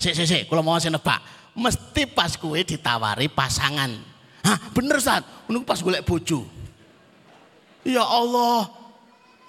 Si, 0.00 0.14
si, 0.14 0.24
si, 0.26 0.38
kalau 0.50 0.62
mau 0.66 0.78
saya 0.78 0.98
nebak 0.98 1.20
mesti 1.56 2.04
pas 2.04 2.36
kue 2.36 2.60
ditawari 2.62 3.32
pasangan. 3.32 3.96
Hah, 4.44 4.58
bener 4.70 5.00
saat, 5.00 5.24
menunggu 5.48 5.66
pas 5.66 5.80
gue 5.80 5.98
bojo. 6.04 6.46
Ya 7.82 8.04
Allah, 8.04 8.70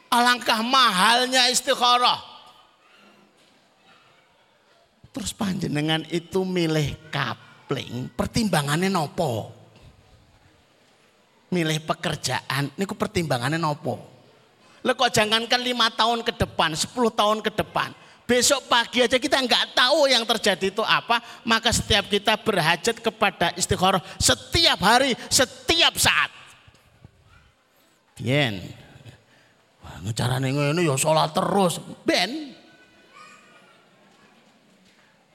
alangkah 0.10 0.64
mahalnya 0.64 1.52
istikharah. 1.52 2.24
Terus 5.12 5.34
panjenengan 5.36 6.06
itu 6.10 6.42
milih 6.48 6.98
kapling, 7.14 8.10
pertimbangannya 8.16 8.90
nopo? 8.90 9.54
Milih 11.54 11.82
pekerjaan, 11.86 12.70
ini 12.74 12.86
pertimbangannya 12.86 13.58
nopo? 13.58 13.98
Lo 14.86 14.94
kok 14.94 15.12
jangankan 15.12 15.62
lima 15.62 15.90
tahun 15.92 16.22
ke 16.22 16.38
depan, 16.38 16.78
sepuluh 16.78 17.10
tahun 17.10 17.42
ke 17.42 17.52
depan 17.52 18.07
besok 18.28 18.68
pagi 18.68 19.00
aja 19.00 19.16
kita 19.16 19.40
nggak 19.40 19.72
tahu 19.72 20.12
yang 20.12 20.28
terjadi 20.28 20.68
itu 20.68 20.84
apa, 20.84 21.24
maka 21.48 21.72
setiap 21.72 22.12
kita 22.12 22.36
berhajat 22.36 23.00
kepada 23.00 23.56
istikharah 23.56 24.04
setiap 24.20 24.84
hari, 24.84 25.16
setiap 25.32 25.96
saat. 25.96 26.30
Bien. 28.20 28.60
Wah, 29.80 30.04
carane 30.12 30.52
ini 30.52 30.84
ya 30.84 31.00
sholat 31.00 31.32
terus. 31.32 31.80
Ben. 32.04 32.52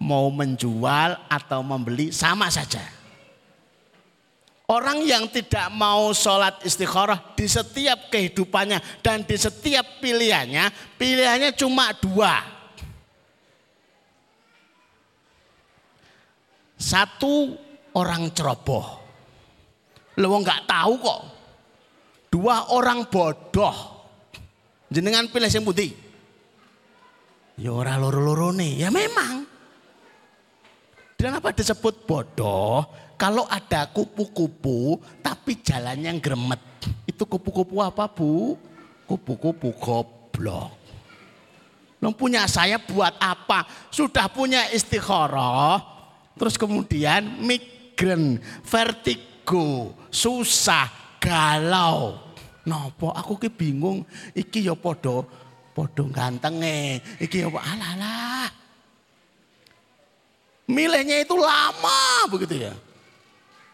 Mau 0.03 0.29
menjual 0.35 1.17
atau 1.31 1.63
membeli 1.65 2.13
sama 2.13 2.53
saja. 2.53 2.83
Orang 4.67 5.05
yang 5.07 5.31
tidak 5.31 5.71
mau 5.73 6.11
sholat 6.13 6.61
istikharah 6.67 7.39
di 7.39 7.47
setiap 7.47 8.11
kehidupannya 8.11 8.83
dan 9.01 9.23
di 9.23 9.37
setiap 9.39 10.03
pilihannya, 10.03 10.97
pilihannya 10.99 11.55
cuma 11.55 11.95
dua 11.95 12.62
Satu 16.83 17.55
orang 17.95 18.35
ceroboh. 18.35 18.99
Lo 20.19 20.35
nggak 20.43 20.67
tahu 20.67 20.93
kok. 20.99 21.21
Dua 22.27 22.75
orang 22.75 23.07
bodoh. 23.07 24.03
Jenengan 24.91 25.31
pilih 25.31 25.47
yang 25.47 25.63
putih. 25.63 25.95
Ya 27.63 27.71
ora 27.71 27.95
loro-loro 27.95 28.51
nih. 28.51 28.83
Ya 28.83 28.91
memang. 28.91 29.47
Dan 31.15 31.39
apa 31.39 31.55
disebut 31.55 32.03
bodoh? 32.03 32.83
Kalau 33.15 33.47
ada 33.47 33.87
kupu-kupu 33.95 34.99
tapi 35.23 35.63
jalannya 35.63 36.19
gremet. 36.19 36.59
Itu 37.07 37.31
kupu-kupu 37.31 37.79
apa 37.79 38.11
bu? 38.11 38.59
Kupu-kupu 39.07 39.71
goblok. 39.79 40.83
Lo 42.03 42.11
punya 42.19 42.51
saya 42.51 42.83
buat 42.83 43.15
apa? 43.23 43.63
Sudah 43.95 44.27
punya 44.27 44.67
istikharah, 44.75 45.79
Terus 46.37 46.57
kemudian 46.57 47.43
migren, 47.45 48.41
vertigo, 48.65 49.97
susah, 50.09 51.19
galau. 51.21 52.19
Nopo 52.63 53.11
aku 53.11 53.43
ki 53.43 53.51
bingung, 53.51 54.07
iki 54.35 54.63
ya 54.67 54.79
podo 54.79 55.27
podo 55.73 56.07
gantenge, 56.13 57.03
iki 57.19 57.43
ya 57.43 57.51
alah 57.51 58.47
Milihnya 60.71 61.27
itu 61.27 61.35
lama 61.35 62.31
begitu 62.31 62.71
ya. 62.71 62.73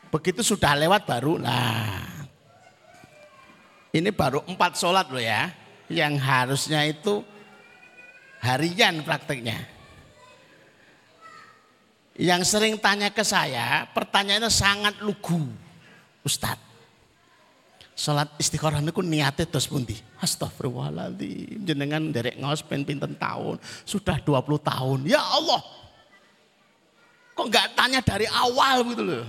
Begitu 0.08 0.40
sudah 0.40 0.72
lewat 0.72 1.04
baru 1.04 1.36
lah. 1.36 2.08
Ini 3.92 4.08
baru 4.08 4.40
empat 4.48 4.80
sholat 4.80 5.06
loh 5.12 5.20
ya. 5.20 5.52
Yang 5.92 6.14
harusnya 6.20 6.80
itu 6.88 7.20
harian 8.40 9.04
prakteknya. 9.04 9.77
Yang 12.18 12.50
sering 12.50 12.74
tanya 12.82 13.14
ke 13.14 13.22
saya, 13.22 13.86
pertanyaannya 13.94 14.50
sangat 14.50 14.98
lugu. 15.06 15.38
Ustadz, 16.26 16.68
Salat 17.98 18.30
istikharah 18.38 18.78
niku 18.78 19.02
niate 19.02 19.42
terus 19.42 19.66
pundi? 19.66 19.98
Astagfirullahaladzim. 20.22 21.66
Jenengan 21.66 22.14
derek 22.14 22.38
ngaos 22.38 22.62
pen 22.62 22.86
pinten 22.86 23.18
tahun, 23.18 23.58
sudah 23.82 24.22
20 24.22 24.38
tahun. 24.62 24.98
Ya 25.02 25.18
Allah. 25.18 25.58
Kok 27.34 27.46
nggak 27.50 27.74
tanya 27.74 27.98
dari 27.98 28.30
awal 28.30 28.86
gitu 28.86 29.02
loh. 29.02 29.26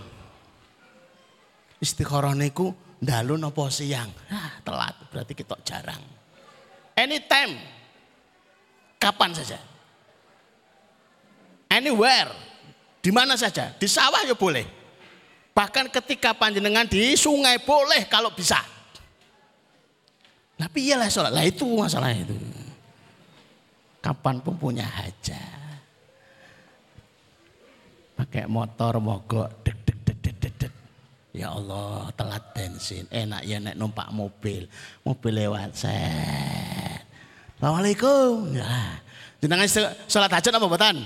Istikharah 1.81 2.37
niku 2.37 2.69
dalu 3.01 3.41
nopo 3.41 3.65
siang. 3.73 4.13
Ah, 4.29 4.61
telat 4.61 4.93
berarti 5.09 5.33
kita 5.33 5.57
jarang. 5.65 6.05
Anytime. 6.93 7.57
Kapan 9.01 9.33
saja. 9.33 9.57
Anywhere 11.73 12.29
di 12.99 13.11
mana 13.15 13.39
saja, 13.39 13.71
di 13.75 13.87
sawah 13.87 14.27
ya 14.27 14.35
boleh. 14.35 14.67
Bahkan 15.55 15.91
ketika 15.91 16.35
panjenengan 16.35 16.87
di 16.87 17.15
sungai 17.15 17.59
boleh 17.59 18.07
kalau 18.07 18.31
bisa. 18.31 18.59
Tapi 20.59 20.91
iyalah 20.91 21.07
sholat, 21.07 21.31
lah 21.31 21.47
itu 21.47 21.63
masalah 21.63 22.11
itu. 22.11 22.35
Kapan 24.03 24.43
pun 24.43 24.55
punya 24.59 24.83
hajat. 24.83 25.79
Pakai 28.19 28.43
motor 28.51 28.99
mogok, 28.99 29.47
dek 29.63 29.79
dek 29.87 29.99
dek 30.03 30.19
dek 30.19 30.53
dek. 30.59 30.73
Ya 31.31 31.55
Allah 31.55 32.11
telat 32.19 32.43
bensin, 32.51 33.07
enak 33.07 33.47
ya 33.47 33.63
naik 33.63 33.79
numpak 33.79 34.11
mobil. 34.11 34.67
Mobil 35.07 35.33
lewat 35.39 35.71
set. 35.75 37.03
Assalamualaikum. 37.55 38.51
Ya. 38.55 38.99
Jenengan 39.39 39.67
sholat 40.11 40.31
hajat 40.31 40.51
apa 40.51 40.67
buatan? 40.67 40.99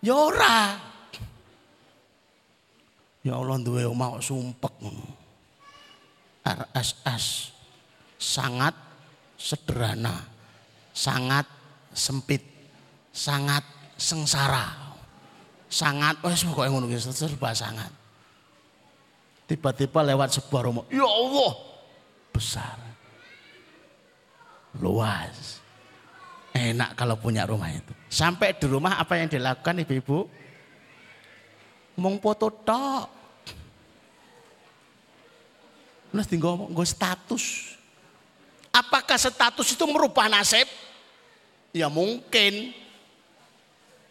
Yora. 0.00 0.89
Ya 3.20 3.36
Allah 3.36 3.60
duwe 3.60 3.84
omah 3.84 4.16
sumpek 4.24 4.72
RSS 6.40 7.52
sangat 8.16 8.72
sederhana, 9.36 10.24
sangat 10.92 11.44
sempit, 11.92 12.44
sangat 13.12 13.64
sengsara. 14.00 14.92
Sangat 15.70 16.18
oh, 16.26 16.34
yang 16.34 16.82
ngono 16.82 16.90
serba 16.98 17.54
sangat. 17.54 17.94
Tiba-tiba 19.46 20.02
lewat 20.02 20.34
sebuah 20.34 20.62
rumah, 20.66 20.84
ya 20.90 21.06
Allah, 21.06 21.52
besar. 22.34 22.78
Luas. 24.78 25.62
Enak 26.50 26.98
kalau 26.98 27.14
punya 27.14 27.46
rumah 27.46 27.70
itu. 27.70 27.94
Sampai 28.10 28.54
di 28.58 28.66
rumah 28.66 28.98
apa 28.98 29.14
yang 29.14 29.30
dilakukan 29.30 29.86
ibu-ibu? 29.86 30.26
Mong 31.98 32.16
foto 32.22 32.46
tok. 32.50 33.06
Tinggal 36.26 36.58
ngomong 36.58 36.86
status. 36.86 37.74
Apakah 38.70 39.18
status 39.18 39.74
itu 39.74 39.84
merubah 39.86 40.30
nasib? 40.30 40.66
Ya 41.70 41.86
mungkin. 41.90 42.74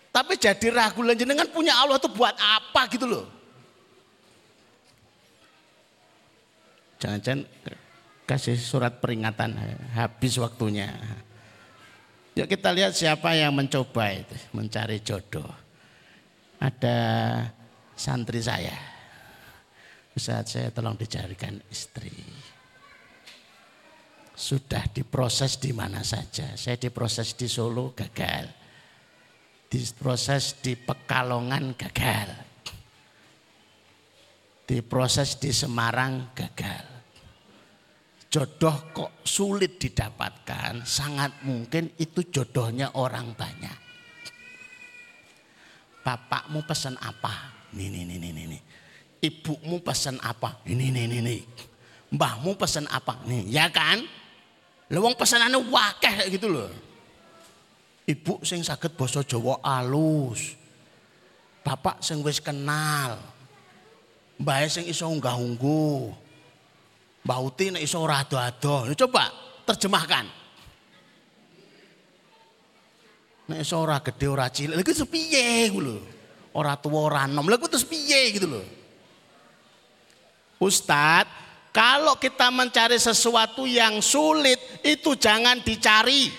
Tapi 0.10 0.36
jadi 0.40 0.74
ragu 0.74 1.06
jenengan 1.14 1.48
punya 1.52 1.76
Allah 1.76 2.00
itu 2.02 2.10
buat 2.12 2.34
apa 2.40 2.88
gitu 2.92 3.06
loh. 3.08 3.26
Jangan-jangan 7.00 7.48
kasih 8.28 8.60
surat 8.60 9.00
peringatan 9.00 9.56
habis 9.96 10.36
waktunya. 10.36 10.92
Yuk 12.36 12.48
kita 12.48 12.72
lihat 12.72 12.96
siapa 12.96 13.36
yang 13.36 13.56
mencoba 13.56 14.12
itu 14.12 14.36
mencari 14.52 15.00
jodoh. 15.04 15.48
Ada 16.60 16.98
santri 18.00 18.40
saya. 18.40 18.80
Ustaz 20.16 20.56
saya 20.56 20.72
tolong 20.72 20.96
dicarikan 20.96 21.60
istri. 21.68 22.16
Sudah 24.32 24.88
diproses 24.88 25.60
di 25.60 25.76
mana 25.76 26.00
saja. 26.08 26.56
Saya 26.56 26.80
diproses 26.80 27.36
di 27.36 27.52
Solo 27.52 27.92
gagal 27.92 28.60
diproses 29.70 30.58
di 30.60 30.74
Pekalongan 30.74 31.78
gagal. 31.78 32.30
Diproses 34.66 35.38
di 35.38 35.54
Semarang 35.54 36.34
gagal. 36.34 36.86
Jodoh 38.30 38.94
kok 38.94 39.26
sulit 39.26 39.82
didapatkan, 39.82 40.86
sangat 40.86 41.42
mungkin 41.42 41.98
itu 41.98 42.30
jodohnya 42.30 42.94
orang 42.94 43.34
banyak. 43.34 43.78
Bapakmu 46.06 46.62
pesan 46.62 46.94
apa? 47.02 47.59
Nih, 47.74 47.88
nih, 47.92 48.04
nih, 48.06 48.18
nih, 48.18 48.46
nih. 48.50 48.62
Ibumu 49.20 49.84
pesan 49.84 50.18
apa? 50.24 50.64
Ini, 50.66 50.90
nih, 50.90 51.06
nih, 51.06 51.22
nih. 51.22 51.42
Mbahmu 52.10 52.58
pesan 52.58 52.90
apa? 52.90 53.22
Nih, 53.30 53.46
ya 53.52 53.70
kan? 53.70 54.02
Lewong 54.90 55.14
pesanannya 55.14 55.62
wakeh 55.70 56.34
gitu 56.34 56.50
loh. 56.50 56.72
Ibu 58.10 58.42
sing 58.42 58.66
saged 58.66 58.98
basa 58.98 59.22
Jawa 59.22 59.62
alus. 59.62 60.58
Bapak 61.62 62.02
sing 62.02 62.26
wis 62.26 62.42
kenal. 62.42 63.22
Mbah 64.42 64.66
sing 64.66 64.90
iso 64.90 65.06
unggah-ungguh. 65.06 66.10
Mbah 67.22 67.40
Uti 67.46 67.70
nek 67.70 67.86
iso 67.86 68.02
ora 68.02 68.26
ado-ado. 68.26 68.90
Coba 68.98 69.30
terjemahkan. 69.70 70.26
Nek 73.54 73.60
iso 73.62 73.78
ora 73.78 74.02
gede 74.02 74.26
ora 74.26 74.50
cilik, 74.50 74.74
lha 74.74 74.82
iku 74.82 75.06
piye 75.06 75.70
ku 75.70 75.82
lho. 75.82 75.98
Ora 76.54 76.74
tuwa 76.76 77.06
ora 77.06 77.26
enom. 77.30 77.46
Lha 77.46 77.58
terus 77.58 77.86
piye 77.86 78.34
gitu 78.34 78.50
lho. 78.50 78.62
Ustadz, 80.60 81.32
kalau 81.72 82.20
kita 82.20 82.52
mencari 82.52 83.00
sesuatu 83.00 83.64
yang 83.64 84.02
sulit 84.04 84.60
itu 84.84 85.16
jangan 85.16 85.62
dicari. 85.62 86.34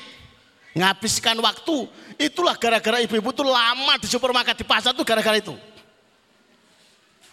Ngabiskan 0.75 1.39
waktu. 1.41 1.89
Itulah 2.21 2.55
gara-gara 2.61 3.01
ibu-ibu 3.01 3.33
tuh 3.33 3.49
lama 3.49 3.97
di 3.97 4.05
supermarket 4.05 4.61
di 4.61 4.67
pasar 4.69 4.93
tuh 4.93 5.07
gara-gara 5.09 5.41
itu. 5.41 5.57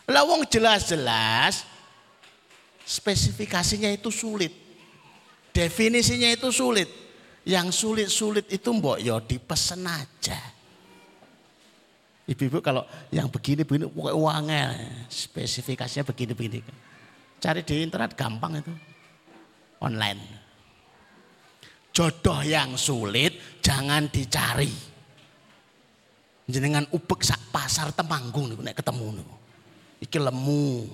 Lawong 0.08 0.48
jelas-jelas 0.48 1.68
spesifikasinya 2.88 3.92
itu 3.92 4.08
sulit. 4.08 4.56
Definisinya 5.52 6.32
itu 6.32 6.48
sulit. 6.56 6.88
Yang 7.44 7.84
sulit-sulit 7.84 8.48
itu 8.48 8.70
mbok 8.72 9.04
ya 9.04 9.20
dipesen 9.20 9.84
aja. 9.84 10.57
Ibu-ibu 12.28 12.60
kalau 12.60 12.84
yang 13.08 13.32
begini-begini 13.32 13.88
uangnya 13.96 14.76
spesifikasinya 15.08 16.04
begini-begini. 16.04 16.60
Cari 17.40 17.64
di 17.64 17.76
internet 17.88 18.20
gampang 18.20 18.60
itu. 18.60 18.74
Online. 19.80 20.22
Jodoh 21.96 22.44
yang 22.44 22.76
sulit 22.76 23.64
jangan 23.64 24.12
dicari. 24.12 24.70
Jenengan 26.52 26.84
ubek 26.92 27.24
sak 27.24 27.48
pasar 27.48 27.96
temanggung 27.96 28.52
nih 28.52 28.76
ketemu 28.76 29.24
nih. 29.24 29.28
Iki 30.04 30.18
lemu, 30.20 30.86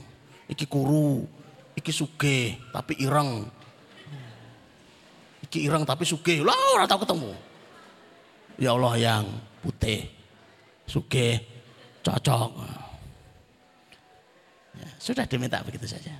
iki 0.47 0.69
kuru, 0.69 1.25
iki 1.73 1.89
suge 1.89 2.61
tapi 2.69 2.93
ireng. 3.01 3.49
Iki 5.49 5.65
ireng 5.65 5.81
tapi 5.81 6.05
suge. 6.05 6.45
Lah 6.45 6.77
ora 6.77 6.85
tau 6.85 7.01
ketemu. 7.01 7.33
Ya 8.61 8.69
Allah 8.77 8.95
yang 9.01 9.25
putih, 9.65 10.07
suge, 10.87 11.41
cocok. 12.03 12.51
Ya, 14.73 14.89
sudah 14.97 15.25
diminta 15.29 15.61
begitu 15.61 15.87
saja. 15.87 16.13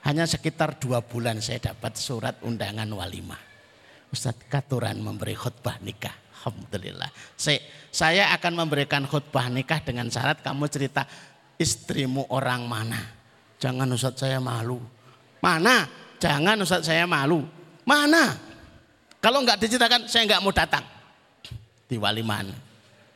Hanya 0.00 0.24
sekitar 0.24 0.80
dua 0.80 1.04
bulan 1.04 1.44
saya 1.44 1.60
dapat 1.72 1.94
surat 1.94 2.40
undangan 2.40 2.88
walimah. 2.88 3.38
Ustadz 4.10 4.48
Katuran 4.50 4.98
memberi 4.98 5.36
khutbah 5.36 5.78
nikah. 5.84 6.16
Alhamdulillah. 6.40 7.12
Saya, 7.36 7.60
saya 7.92 8.24
akan 8.32 8.64
memberikan 8.64 9.04
khutbah 9.04 9.52
nikah 9.52 9.84
dengan 9.84 10.08
syarat 10.08 10.40
kamu 10.40 10.66
cerita 10.72 11.04
istrimu 11.60 12.26
orang 12.32 12.64
mana. 12.64 13.00
Jangan 13.60 13.86
Ustadz 13.92 14.24
saya 14.24 14.40
malu. 14.40 14.80
Mana? 15.44 15.84
Jangan 16.16 16.56
Ustadz 16.64 16.88
saya 16.88 17.04
malu. 17.04 17.44
Mana? 17.84 18.34
Kalau 19.20 19.44
nggak 19.44 19.60
diceritakan 19.60 20.08
saya 20.08 20.24
nggak 20.24 20.42
mau 20.42 20.50
datang. 20.50 20.84
Di 21.90 21.98
waliman 21.98 22.46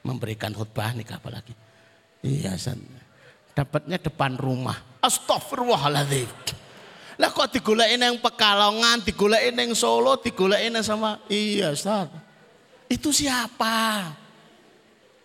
memberikan 0.03 0.51
khutbah 0.51 0.91
nikah 0.99 1.23
apalagi. 1.23 1.55
Iya, 2.27 2.59
dapatnya 3.55 4.03
depan 4.03 4.35
rumah. 4.35 4.99
Astagfirullahaladzim. 4.99 6.27
Lah 7.15 7.31
kok 7.31 7.55
digoleki 7.55 7.95
yang 7.95 8.19
Pekalongan, 8.19 9.07
digoleki 9.07 9.55
yang 9.55 9.71
Solo, 9.79 10.19
digoleki 10.19 10.67
nang 10.75 10.83
sama 10.83 11.23
iya 11.31 11.71
Ustaz. 11.71 12.11
Itu 12.91 13.15
siapa? 13.15 14.11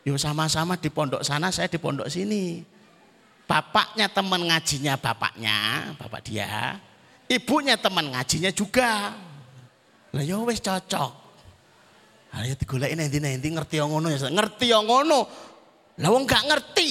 Yo 0.06 0.16
sama-sama 0.16 0.78
di 0.78 0.94
pondok 0.94 1.26
sana, 1.26 1.50
saya 1.50 1.66
di 1.66 1.82
pondok 1.82 2.08
sini. 2.08 2.62
Bapaknya 3.50 4.06
teman 4.14 4.46
ngajinya 4.46 4.94
bapaknya, 5.02 5.90
bapak 5.98 6.22
dia. 6.22 6.78
Ibunya 7.26 7.74
teman 7.82 8.14
ngajinya 8.14 8.54
juga. 8.54 9.18
Lah 10.14 10.24
yo 10.26 10.46
wis 10.46 10.62
cocok. 10.62 11.29
Ayo 12.30 12.54
digoleki 12.54 12.94
nang 12.94 13.10
endi 13.10 13.50
ngerti 13.50 13.82
yang 13.82 13.90
ngono 13.90 14.14
ya. 14.14 14.30
Ngerti 14.30 14.66
yang 14.70 14.86
ngono. 14.86 15.20
Lah 16.00 16.10
wong 16.14 16.24
gak 16.30 16.46
ngerti. 16.46 16.90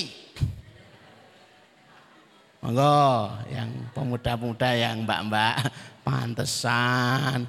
Monggo 2.59 3.31
yang 3.55 3.71
pemuda-muda 3.95 4.75
yang 4.75 5.07
mbak-mbak 5.07 5.71
pantesan. 6.03 7.47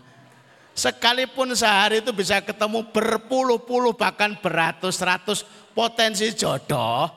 Sekalipun 0.77 1.51
sehari 1.57 1.99
itu 1.99 2.13
bisa 2.13 2.39
ketemu 2.39 2.87
berpuluh-puluh 2.93 3.97
bahkan 3.97 4.37
beratus-ratus 4.37 5.43
potensi 5.73 6.29
jodoh. 6.37 7.09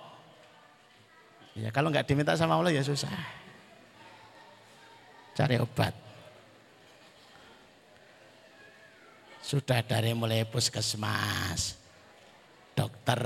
Ya 1.52 1.68
kalau 1.68 1.92
nggak 1.92 2.08
diminta 2.08 2.32
sama 2.32 2.56
Allah 2.56 2.72
ya 2.72 2.80
susah. 2.80 3.12
Cari 5.36 5.60
obat. 5.60 5.92
Sudah 9.42 9.82
dari 9.82 10.14
mulai 10.14 10.46
puskesmas, 10.46 11.74
dokter, 12.78 13.20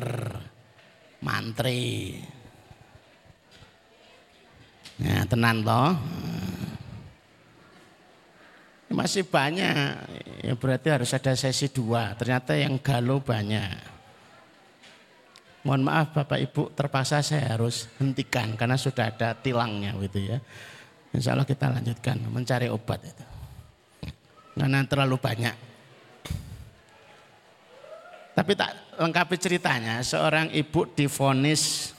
mantri, 1.21 2.19
Ya, 4.97 5.29
tenan 5.29 5.61
toh. 5.61 5.93
Masih 8.87 9.29
banyak, 9.29 9.77
ya 10.41 10.55
berarti 10.57 10.89
harus 10.89 11.13
ada 11.13 11.37
sesi 11.37 11.69
dua. 11.69 12.17
Ternyata 12.17 12.57
yang 12.57 12.81
galau 12.81 13.21
banyak. 13.21 13.93
Mohon 15.67 15.83
maaf 15.91 16.15
Bapak 16.15 16.39
Ibu, 16.39 16.73
terpaksa 16.73 17.21
saya 17.21 17.59
harus 17.59 17.91
hentikan 17.99 18.55
karena 18.55 18.79
sudah 18.79 19.11
ada 19.11 19.35
tilangnya 19.37 19.93
gitu 20.01 20.33
ya. 20.33 20.39
Insya 21.13 21.35
Allah 21.35 21.45
kita 21.45 21.67
lanjutkan 21.69 22.23
mencari 22.31 22.71
obat 22.71 23.03
itu. 23.05 23.25
Karena 24.57 24.81
terlalu 24.87 25.19
banyak. 25.21 25.66
Tapi 28.37 28.53
tak 28.53 29.01
lengkapi 29.01 29.41
ceritanya, 29.41 30.05
seorang 30.05 30.53
ibu 30.53 30.85
difonis 30.93 31.97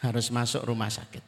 harus 0.00 0.32
masuk 0.32 0.64
rumah 0.64 0.88
sakit. 0.88 1.20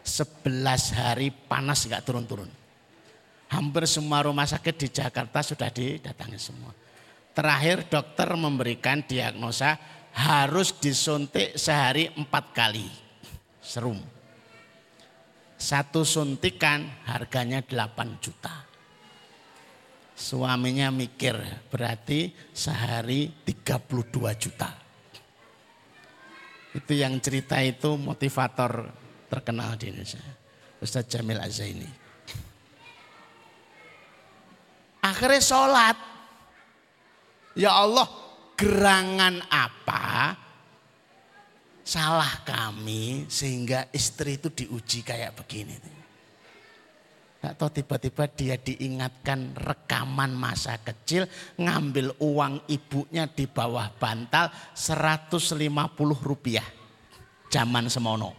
Sebelas 0.00 0.96
hari 0.96 1.28
panas 1.28 1.84
nggak 1.84 2.00
turun-turun. 2.00 2.48
Hampir 3.52 3.84
semua 3.84 4.24
rumah 4.24 4.48
sakit 4.48 4.74
di 4.80 4.88
Jakarta 4.88 5.44
sudah 5.44 5.68
didatangi 5.68 6.40
semua. 6.40 6.72
Terakhir 7.36 7.92
dokter 7.92 8.32
memberikan 8.32 9.04
diagnosa 9.04 9.76
harus 10.16 10.72
disuntik 10.80 11.60
sehari 11.60 12.08
empat 12.16 12.56
kali. 12.56 12.88
Serum. 13.60 14.00
Satu 15.60 16.08
suntikan 16.08 16.88
harganya 17.04 17.60
8 17.60 18.16
juta. 18.18 18.71
Suaminya 20.22 20.94
mikir 20.94 21.34
berarti 21.66 22.30
sehari 22.54 23.42
32 23.42 24.06
juta. 24.38 24.70
Itu 26.70 26.94
yang 26.94 27.18
cerita 27.18 27.58
itu 27.58 27.98
motivator 27.98 28.86
terkenal 29.26 29.74
di 29.74 29.90
Indonesia. 29.90 30.22
Ustaz 30.78 31.10
Jamil 31.10 31.42
Azaini. 31.42 31.90
Akhirnya 35.02 35.42
sholat. 35.42 35.98
Ya 37.58 37.74
Allah, 37.74 38.06
gerangan 38.54 39.42
apa 39.50 40.38
salah 41.82 42.46
kami 42.46 43.26
sehingga 43.26 43.90
istri 43.90 44.38
itu 44.38 44.54
diuji 44.54 45.02
kayak 45.02 45.34
begini. 45.34 46.01
Atau 47.42 47.74
tiba-tiba 47.74 48.30
dia 48.30 48.54
diingatkan 48.54 49.58
rekaman 49.58 50.30
masa 50.30 50.78
kecil 50.78 51.26
ngambil 51.58 52.14
uang 52.22 52.70
ibunya 52.70 53.26
di 53.26 53.50
bawah 53.50 53.90
bantal 53.98 54.46
150 54.70 55.58
rupiah. 56.22 56.62
Zaman 57.50 57.90
semono. 57.90 58.30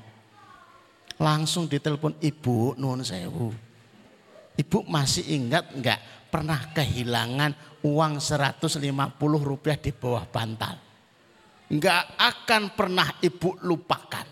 Langsung 1.20 1.68
ditelepon 1.68 2.16
ibu 2.24 2.80
nun 2.80 3.04
sewu. 3.04 3.51
Ibu 4.56 4.88
masih 4.88 5.36
ingat 5.36 5.76
enggak 5.76 5.99
pernah 6.32 6.72
kehilangan 6.72 7.84
uang 7.84 8.24
150 8.24 8.80
rupiah 9.43 9.76
di 9.76 9.91
bawah 9.91 10.24
bantal. 10.32 10.80
Enggak 11.68 12.16
akan 12.16 12.72
pernah 12.72 13.20
ibu 13.20 13.51
lupakan. 13.68 14.24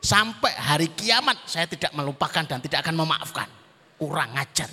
Sampai 0.00 0.56
hari 0.56 0.88
kiamat 0.96 1.44
saya 1.44 1.68
tidak 1.68 1.92
melupakan 1.92 2.48
dan 2.48 2.64
tidak 2.64 2.80
akan 2.80 2.96
memaafkan 3.04 3.48
kurang 3.98 4.34
ajar. 4.36 4.70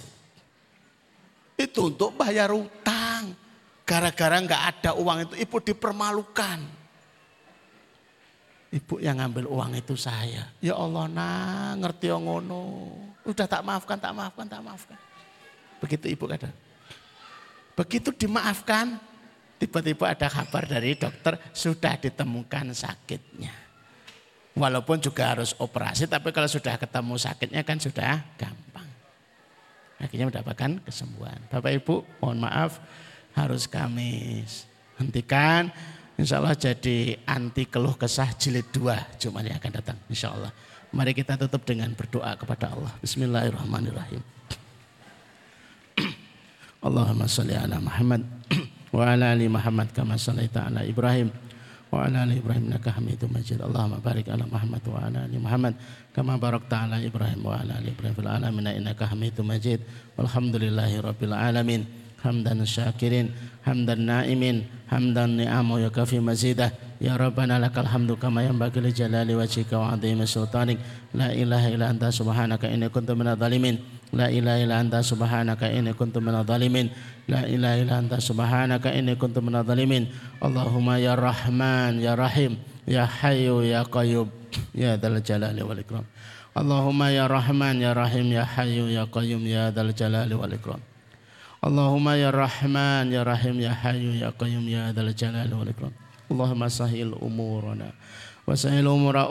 Itu 1.62 1.94
untuk 1.94 2.18
bayar 2.18 2.50
utang. 2.50 3.38
Gara-gara 3.86 4.40
nggak 4.40 4.64
ada 4.72 4.92
uang 4.96 5.18
itu 5.30 5.36
ibu 5.38 5.58
dipermalukan. 5.62 6.60
Ibu 8.72 9.04
yang 9.04 9.20
ngambil 9.20 9.52
uang 9.52 9.72
itu 9.76 10.00
saya. 10.00 10.48
Ya 10.64 10.80
Allah 10.80 11.12
nah 11.12 11.76
ngerti 11.76 12.08
ngono. 12.08 12.88
Udah 13.28 13.46
tak 13.46 13.68
maafkan, 13.68 14.00
tak 14.00 14.16
maafkan, 14.16 14.48
tak 14.48 14.64
maafkan. 14.64 15.00
Begitu 15.84 16.16
ibu 16.16 16.24
kata. 16.24 16.48
Begitu 17.76 18.16
dimaafkan, 18.16 18.96
tiba-tiba 19.60 20.16
ada 20.16 20.32
kabar 20.32 20.64
dari 20.64 20.96
dokter 20.96 21.36
sudah 21.52 22.00
ditemukan 22.00 22.72
sakitnya. 22.72 23.52
Walaupun 24.56 25.00
juga 25.04 25.36
harus 25.36 25.56
operasi, 25.60 26.08
tapi 26.08 26.32
kalau 26.32 26.48
sudah 26.48 26.76
ketemu 26.80 27.16
sakitnya 27.20 27.62
kan 27.64 27.80
sudah 27.80 28.20
gampang 28.36 28.71
akhirnya 30.02 30.28
mendapatkan 30.34 30.82
kesembuhan. 30.82 31.38
Bapak 31.54 31.72
Ibu 31.78 32.04
mohon 32.20 32.42
maaf 32.42 32.82
harus 33.38 33.70
kami 33.70 34.42
hentikan. 34.98 35.70
Insya 36.18 36.42
Allah 36.42 36.58
jadi 36.58 37.18
anti 37.26 37.66
keluh 37.66 37.96
kesah 37.96 38.34
jilid 38.36 38.68
dua 38.74 39.00
Jumat 39.18 39.48
yang 39.48 39.58
akan 39.58 39.72
datang 39.72 39.98
insya 40.10 40.34
Allah. 40.34 40.52
Mari 40.92 41.16
kita 41.16 41.40
tutup 41.40 41.64
dengan 41.64 41.88
berdoa 41.96 42.36
kepada 42.36 42.76
Allah. 42.76 42.92
Bismillahirrahmanirrahim. 43.00 44.22
Allahumma 46.86 47.32
salli 47.32 47.56
ala 47.56 47.80
Muhammad 47.80 48.28
wa 48.96 49.08
ala 49.08 49.32
ali 49.32 49.48
Muhammad 49.48 49.94
kama 49.96 50.20
sallaita 50.20 50.68
ala 50.68 50.84
Ibrahim 50.84 51.32
wa 51.92 52.08
ala 52.08 52.24
ali 52.24 52.40
Ibrahim 52.40 52.72
innaka 52.72 52.96
Hamidum 52.96 53.36
Majid. 53.36 53.60
Allahumma 53.60 54.00
barik 54.00 54.32
ala 54.32 54.48
Muhammad 54.48 54.82
wa 54.88 55.04
ala 55.04 55.28
Muhammad 55.28 55.76
kama 56.16 56.40
barakta 56.40 56.88
Ibrahim 57.04 57.44
wa 57.44 57.60
ala 57.60 57.84
ali 57.84 57.92
Ibrahim 57.92 58.16
fil 58.16 58.32
alamin 58.32 58.66
innaka 58.72 59.12
Hamidum 59.12 59.52
Majid. 59.52 59.84
Walhamdulillahi. 60.16 61.04
Hamdan 62.22 62.62
syakirin, 62.70 63.34
hamdan 63.66 64.06
naimin, 64.06 64.62
hamdan 64.86 65.42
ni'amu 65.42 65.82
kafi 65.90 66.22
mazidah. 66.22 66.70
Ya 67.02 67.18
Rabbana 67.18 67.58
lakal 67.58 67.90
hamdu 67.90 68.14
jalali 68.94 69.34
wa 69.34 69.42
'azimi 69.42 70.30
sultanik. 70.30 70.78
La 71.18 71.34
ilaha 71.34 71.68
illa 71.74 71.90
anta 71.90 72.14
subhanaka. 72.14 72.70
La 74.12 74.28
ilaha 74.28 74.60
illa 74.60 74.76
anta 74.84 75.00
subhanaka 75.00 75.72
inni 75.72 75.96
kuntu 75.96 76.20
minadh. 76.20 76.48
La 77.32 77.48
ilaha 77.48 77.76
illa 77.80 77.94
anta 78.04 78.20
subhanaka 78.20 78.92
inni 78.92 79.16
kuntu 79.16 79.40
minadh. 79.40 79.72
Allahumma 80.44 81.00
ya 81.00 81.16
Rahman 81.16 82.04
ya 82.04 82.16
Rahim 82.20 82.60
ya 82.84 83.08
Hayyu 83.08 83.64
ya 83.64 83.88
Qayyum 83.88 84.28
ya 84.76 85.00
Dzal 85.00 85.24
Jalali 85.24 85.64
wal. 85.64 85.80
Allahumma 86.52 87.08
ya 87.16 87.32
Rahman 87.32 87.80
ya 87.80 87.96
Rahim 87.96 88.28
ya 88.36 88.44
Hayyu 88.44 88.92
ya 88.92 89.08
Qayyum 89.08 89.48
ya 89.48 89.72
Dzal 89.72 89.96
Jalali 89.96 90.36
wal. 90.36 90.52
Allahumma 91.62 92.20
ya 92.20 92.36
Rahman 92.36 93.14
ya 93.16 93.24
Rahim 93.24 93.64
ya 93.64 93.72
Hayyu 93.72 94.20
ya 94.20 94.36
Qayyum 94.36 94.66
ya 94.68 94.92
Dzal 94.92 95.16
Jalali 95.16 95.56
wal 95.56 95.72
Ikram. 95.72 95.96
Allahumma 96.32 96.72
sahil 96.72 97.12
umurana 97.16 97.92
wa 98.48 98.56
sahil 98.56 98.88
umura 98.88 99.28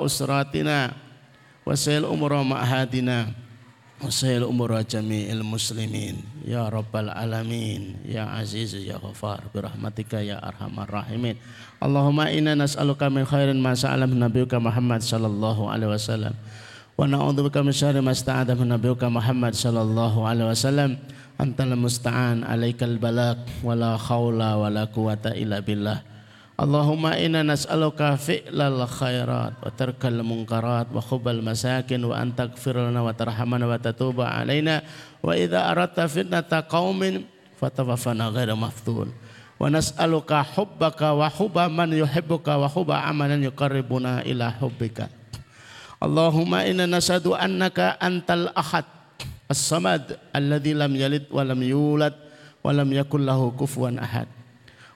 usratina 4.01 4.03
wa 4.03 4.11
sahil 4.11 4.43
umura 4.43 4.43
ma'hadina 4.43 4.43
وسهل 4.43 4.43
أمور 4.43 4.71
جميع 4.81 5.25
المسلمين 5.31 6.15
يا 6.47 6.69
رب 6.69 6.93
العالمين 6.95 7.95
يا 8.11 8.21
عزيز 8.21 8.75
يا 8.75 8.95
غفار 8.99 9.39
برحمتك 9.55 10.13
يا 10.13 10.37
أرحم 10.47 10.79
الراحمين 10.79 11.35
اللهم 11.83 12.19
إنا 12.19 12.55
نسألك 12.55 13.01
من 13.07 13.25
خير 13.25 13.53
ما 13.55 13.73
سأل 13.75 14.03
من 14.07 14.19
نبيك 14.19 14.53
محمد 14.53 15.01
صلى 15.01 15.27
الله 15.27 15.57
عليه 15.71 15.87
وسلم 15.95 16.33
ونعوذ 16.97 17.37
بك 17.43 17.57
من 17.57 17.71
شر 17.71 17.95
ما 18.01 18.11
استعاذ 18.11 18.55
من 18.55 18.67
نبيك 18.75 19.03
محمد 19.03 19.53
صلى 19.55 19.81
الله 19.81 20.13
عليه 20.27 20.45
وسلم 20.51 20.97
أنت 21.41 21.61
المستعان 21.61 22.43
عليك 22.43 22.83
البلاغ 22.83 23.35
ولا 23.63 23.97
حول 23.97 24.39
ولا 24.43 24.83
قوة 24.91 25.23
إلا 25.25 25.59
بالله 25.59 26.08
اللهم 26.60 27.06
إنا 27.06 27.40
نسألك 27.42 28.00
فعل 28.20 28.60
الخيرات 28.60 29.52
وترك 29.64 30.02
المنكرات 30.06 30.86
وخب 30.92 31.28
المساكن 31.28 32.04
وأن 32.04 32.36
تغفر 32.36 32.76
لنا 32.76 33.00
وترحمنا 33.00 33.64
وتتوب 33.66 34.20
علينا. 34.20 34.82
وإذا 35.24 35.70
أردت 35.70 36.00
فتنة 36.00 36.52
قوم 36.68 37.00
فتوفنا 37.60 38.24
غير 38.28 38.54
مفتون. 38.54 39.08
ونسألك 39.60 40.32
حبك 40.32 41.00
وحب 41.00 41.56
من 41.58 41.88
يحبك 41.92 42.48
وحب 42.48 42.90
عملا 42.90 43.36
يقربنا 43.44 44.12
إلى 44.28 44.46
حبك. 44.52 44.98
اللهم 46.04 46.52
إنا 46.54 46.86
نشهد 46.86 47.26
أنك 47.26 47.78
أنت 47.80 48.28
الأحد 48.30 48.84
الصمد 49.50 50.16
الذي 50.36 50.72
لم 50.72 50.92
يلد 50.96 51.24
ولم 51.32 51.60
يولد 51.62 52.14
ولم 52.64 52.88
يكن 52.92 53.20
له 53.26 53.40
كفوا 53.60 53.90
أحد 54.04 54.39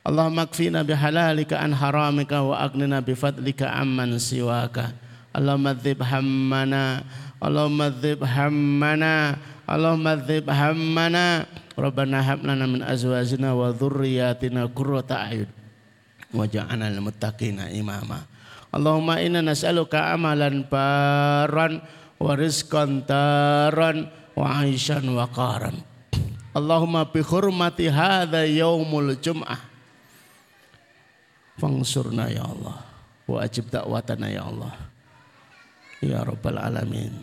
Allahumma 0.05 0.45
kfina 0.45 0.85
bihalalika 0.85 1.65
an 1.65 1.73
haramika 1.73 2.45
wa 2.45 2.61
agnina 2.61 3.01
bifadlika 3.01 3.73
amman 3.73 4.21
siwaka. 4.21 4.93
Allahumma 5.33 5.73
dzib 5.73 6.05
hammana, 6.05 7.09
Allahumma 7.41 7.89
dzib 7.89 8.21
hammana, 8.21 9.41
Allahumma 9.65 10.21
dzib 10.21 10.45
hammana. 10.45 11.49
Rabbana 11.75 12.21
hab 12.21 12.45
lana 12.45 12.69
min 12.69 12.85
azwajina 12.85 13.57
wa 13.57 13.73
dhurriyyatina 13.73 14.69
qurrata 14.71 15.27
a'yun 15.27 15.51
waj'alna 16.37 16.87
lil 16.93 17.01
muttaqina 17.01 17.73
imama. 17.73 18.29
Allahumma 18.77 19.25
inna 19.25 19.41
nas'aluka 19.41 20.13
amalan 20.13 20.69
baran 20.69 21.81
wa 22.21 22.33
rizqan 22.37 23.09
taran 23.09 24.07
wa 24.37 24.63
aishan 24.63 25.03
wa 25.17 25.27
qaran. 25.33 25.81
Allahumma 26.53 27.09
bi 27.09 27.25
hurmati 27.25 27.89
hadha 27.89 28.45
yaumul 28.47 29.17
jum'ah 29.19 29.74
Fangsurna 31.59 32.31
ya 32.31 32.45
Allah. 32.47 32.83
Wa 33.25 33.47
ajib 33.47 33.71
da'watana 33.71 34.27
ya 34.29 34.45
Allah. 34.45 34.75
Ya 36.03 36.21
Rabbal 36.21 36.59
Alamin. 36.59 37.15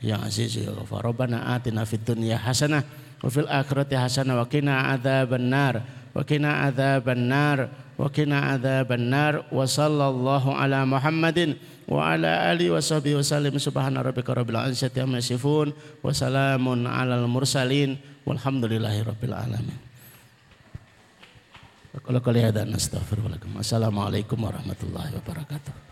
Ya 0.00 0.16
Aziz 0.22 0.56
ya 0.56 0.72
Ghafar. 0.72 1.04
Rabbana 1.04 1.52
atina 1.52 1.84
fid 1.84 2.00
dunya 2.06 2.40
hasanah 2.40 2.86
wa 3.20 3.28
fil 3.28 3.48
akhirati 3.48 3.92
hasanah 3.96 4.40
wa 4.40 4.48
qina 4.48 4.96
adzaban 4.96 5.52
nar 5.52 5.84
wa 6.16 6.24
qina 6.24 6.64
adzaban 6.64 7.28
nar 7.28 7.68
wa 8.00 8.08
qina 8.08 8.56
adzaban 8.56 9.12
nar 9.12 9.44
wa 9.52 9.68
sallallahu 9.68 10.56
ala 10.56 10.88
Muhammadin 10.88 11.60
wa 11.84 12.16
ala 12.16 12.48
ali 12.48 12.72
wa 12.72 12.80
sahbihi 12.80 13.20
wa 13.20 13.24
sallim 13.26 13.60
subhana 13.60 14.00
rabbika 14.00 14.32
rabbil 14.32 14.56
izzati 14.72 15.04
amma 15.04 15.20
yasifun 15.20 15.76
wa 16.00 16.08
salamun 16.14 16.88
alal 16.88 17.28
mursalin 17.28 18.00
walhamdulillahi 18.24 19.04
rabbil 19.04 19.36
alamin 19.36 19.89
kalau 21.98 22.22
kalian 22.22 22.54
ada 22.54 22.62
Assalamualaikum 23.58 24.38
warahmatullahi 24.38 25.10
wabarakatuh. 25.18 25.89